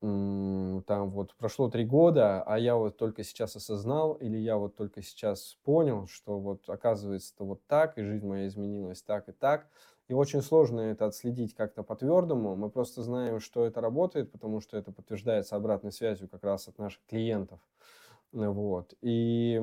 там 0.00 1.10
вот 1.10 1.34
прошло 1.36 1.68
три 1.68 1.84
года, 1.84 2.42
а 2.42 2.58
я 2.58 2.76
вот 2.76 2.96
только 2.96 3.22
сейчас 3.22 3.54
осознал, 3.54 4.14
или 4.14 4.38
я 4.38 4.56
вот 4.56 4.74
только 4.74 5.02
сейчас 5.02 5.58
понял, 5.62 6.08
что 6.08 6.40
вот 6.40 6.68
оказывается 6.70 7.34
это 7.36 7.44
вот 7.44 7.60
так, 7.66 7.98
и 7.98 8.02
жизнь 8.02 8.26
моя 8.26 8.48
изменилась 8.48 9.02
так 9.02 9.28
и 9.28 9.32
так. 9.32 9.68
И 10.08 10.14
очень 10.14 10.42
сложно 10.42 10.80
это 10.80 11.06
отследить 11.06 11.54
как-то 11.54 11.84
по-твердому. 11.84 12.56
Мы 12.56 12.68
просто 12.68 13.02
знаем, 13.02 13.38
что 13.38 13.64
это 13.64 13.80
работает, 13.80 14.32
потому 14.32 14.60
что 14.60 14.76
это 14.76 14.90
подтверждается 14.90 15.54
обратной 15.54 15.92
связью 15.92 16.28
как 16.28 16.42
раз 16.42 16.66
от 16.66 16.78
наших 16.78 17.04
клиентов. 17.06 17.60
Вот. 18.32 18.94
И, 19.02 19.58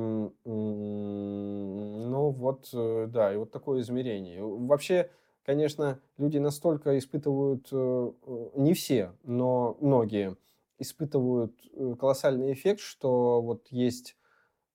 ну 0.45 2.29
вот, 2.29 2.69
э, 2.73 3.07
да, 3.09 3.33
и 3.33 3.37
вот 3.37 3.51
такое 3.51 3.81
измерение. 3.81 4.43
Вообще, 4.43 5.09
конечно, 5.43 5.99
люди 6.17 6.37
настолько 6.37 6.95
испытывают, 6.99 7.67
э, 7.71 8.11
э, 8.27 8.49
не 8.55 8.73
все, 8.75 9.13
но 9.23 9.75
многие 9.81 10.37
испытывают 10.77 11.53
колоссальный 11.99 12.53
эффект, 12.53 12.81
что 12.81 13.41
вот 13.41 13.67
есть, 13.69 14.15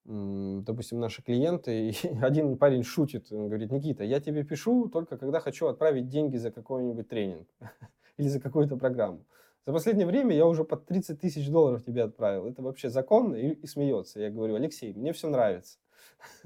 допустим, 0.04 0.98
наши 0.98 1.22
клиенты, 1.22 1.90
и 1.90 1.94
один 2.20 2.58
парень 2.58 2.82
шутит, 2.82 3.30
он 3.30 3.46
говорит, 3.46 3.70
Никита, 3.70 4.02
я 4.02 4.20
тебе 4.20 4.42
пишу 4.42 4.88
только 4.88 5.16
когда 5.18 5.38
хочу 5.38 5.66
отправить 5.68 6.08
деньги 6.08 6.36
за 6.36 6.50
какой-нибудь 6.50 7.08
тренинг 7.08 7.46
или 8.18 8.26
за 8.26 8.40
какую-то 8.40 8.76
программу. 8.76 9.24
За 9.66 9.72
последнее 9.72 10.06
время 10.06 10.36
я 10.36 10.46
уже 10.46 10.64
под 10.64 10.84
30 10.86 11.20
тысяч 11.20 11.48
долларов 11.48 11.82
тебе 11.84 12.02
отправил. 12.02 12.46
Это 12.46 12.62
вообще 12.62 12.90
законно? 12.90 13.34
И, 13.34 13.52
и 13.52 13.66
смеется. 13.66 14.20
Я 14.20 14.30
говорю, 14.30 14.56
Алексей, 14.56 14.92
мне 14.92 15.12
все 15.12 15.30
нравится. 15.30 15.78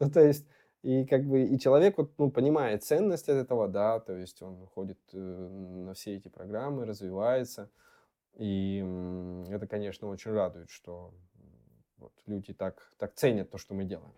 ну, 0.00 0.10
то 0.10 0.20
есть, 0.20 0.46
и 0.82 1.04
как 1.04 1.24
бы 1.24 1.44
и 1.44 1.58
человек 1.58 1.98
вот, 1.98 2.12
ну, 2.18 2.30
понимает 2.30 2.82
ценность 2.82 3.28
от 3.28 3.36
этого, 3.36 3.68
да, 3.68 4.00
то 4.00 4.16
есть 4.16 4.42
он 4.42 4.66
ходит 4.66 4.98
э, 5.12 5.18
на 5.18 5.94
все 5.94 6.16
эти 6.16 6.28
программы, 6.28 6.84
развивается. 6.84 7.70
И 8.36 8.84
это, 9.50 9.66
конечно, 9.66 10.08
очень 10.08 10.32
радует, 10.32 10.70
что 10.70 11.12
вот, 11.96 12.12
люди 12.26 12.52
так, 12.54 12.92
так 12.98 13.14
ценят 13.14 13.50
то, 13.50 13.58
что 13.58 13.74
мы 13.74 13.84
делаем. 13.84 14.14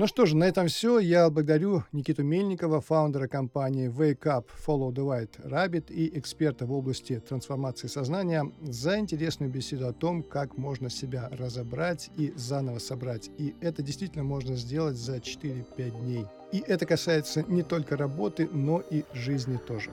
Ну 0.00 0.06
что 0.06 0.24
же, 0.24 0.34
на 0.34 0.44
этом 0.44 0.68
все. 0.68 0.98
Я 0.98 1.28
благодарю 1.28 1.84
Никиту 1.92 2.22
Мельникова, 2.22 2.80
фаундера 2.80 3.28
компании 3.28 3.90
Wake 3.90 4.22
Up 4.22 4.46
Follow 4.66 4.90
the 4.90 5.04
White 5.04 5.46
Rabbit 5.46 5.92
и 5.92 6.18
эксперта 6.18 6.64
в 6.64 6.72
области 6.72 7.20
трансформации 7.20 7.86
сознания 7.86 8.50
за 8.62 8.98
интересную 8.98 9.52
беседу 9.52 9.86
о 9.86 9.92
том, 9.92 10.22
как 10.22 10.56
можно 10.56 10.88
себя 10.88 11.28
разобрать 11.30 12.10
и 12.16 12.32
заново 12.34 12.78
собрать. 12.78 13.30
И 13.36 13.54
это 13.60 13.82
действительно 13.82 14.24
можно 14.24 14.56
сделать 14.56 14.96
за 14.96 15.18
4-5 15.18 16.00
дней. 16.00 16.24
И 16.50 16.64
это 16.66 16.86
касается 16.86 17.42
не 17.42 17.62
только 17.62 17.98
работы, 17.98 18.48
но 18.50 18.80
и 18.80 19.04
жизни 19.12 19.58
тоже. 19.58 19.90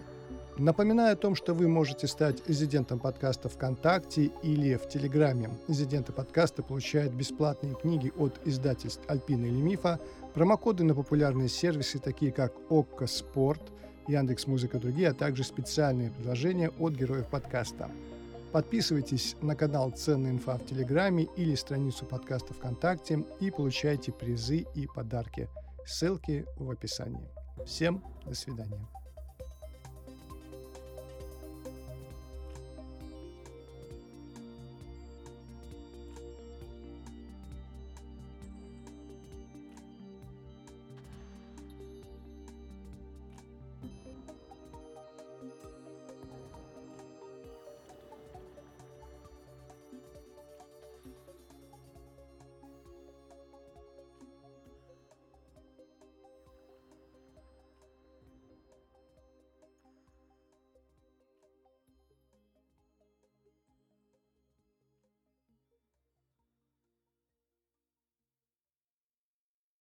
Напоминаю 0.60 1.14
о 1.14 1.16
том, 1.16 1.36
что 1.36 1.54
вы 1.54 1.68
можете 1.68 2.08
стать 2.08 2.48
резидентом 2.48 2.98
подкаста 2.98 3.48
ВКонтакте 3.48 4.32
или 4.42 4.76
в 4.76 4.90
Телеграме. 4.90 5.52
Резиденты 5.68 6.14
подкаста 6.14 6.64
получают 6.64 7.14
бесплатные 7.14 7.76
книги 7.76 8.12
от 8.18 8.40
издательств 8.44 9.04
Альпина 9.08 9.46
или 9.46 9.62
Мифа, 9.62 10.00
промокоды 10.34 10.84
на 10.84 10.96
популярные 10.96 11.48
сервисы, 11.48 12.00
такие 12.00 12.32
как 12.32 12.54
ОККО 12.72 13.06
Спорт, 13.06 13.62
Яндекс 14.08 14.48
Музыка 14.48 14.78
и 14.78 14.80
другие, 14.80 15.10
а 15.10 15.14
также 15.14 15.44
специальные 15.44 16.10
предложения 16.10 16.72
от 16.80 16.94
героев 16.94 17.28
подкаста. 17.28 17.92
Подписывайтесь 18.52 19.36
на 19.42 19.56
канал 19.56 19.92
«Ценная 19.92 20.32
инфа» 20.32 20.58
в 20.58 20.66
Телеграме 20.66 21.28
или 21.36 21.54
страницу 21.54 22.06
подкаста 22.06 22.56
ВКонтакте 22.56 23.24
и 23.40 23.52
получайте 23.52 24.12
призы 24.12 24.66
и 24.74 24.88
подарки. 24.88 25.50
Ссылки 25.86 26.48
в 26.58 26.72
описании. 26.72 27.30
Всем 27.64 28.04
до 28.26 28.34
свидания. 28.34 28.97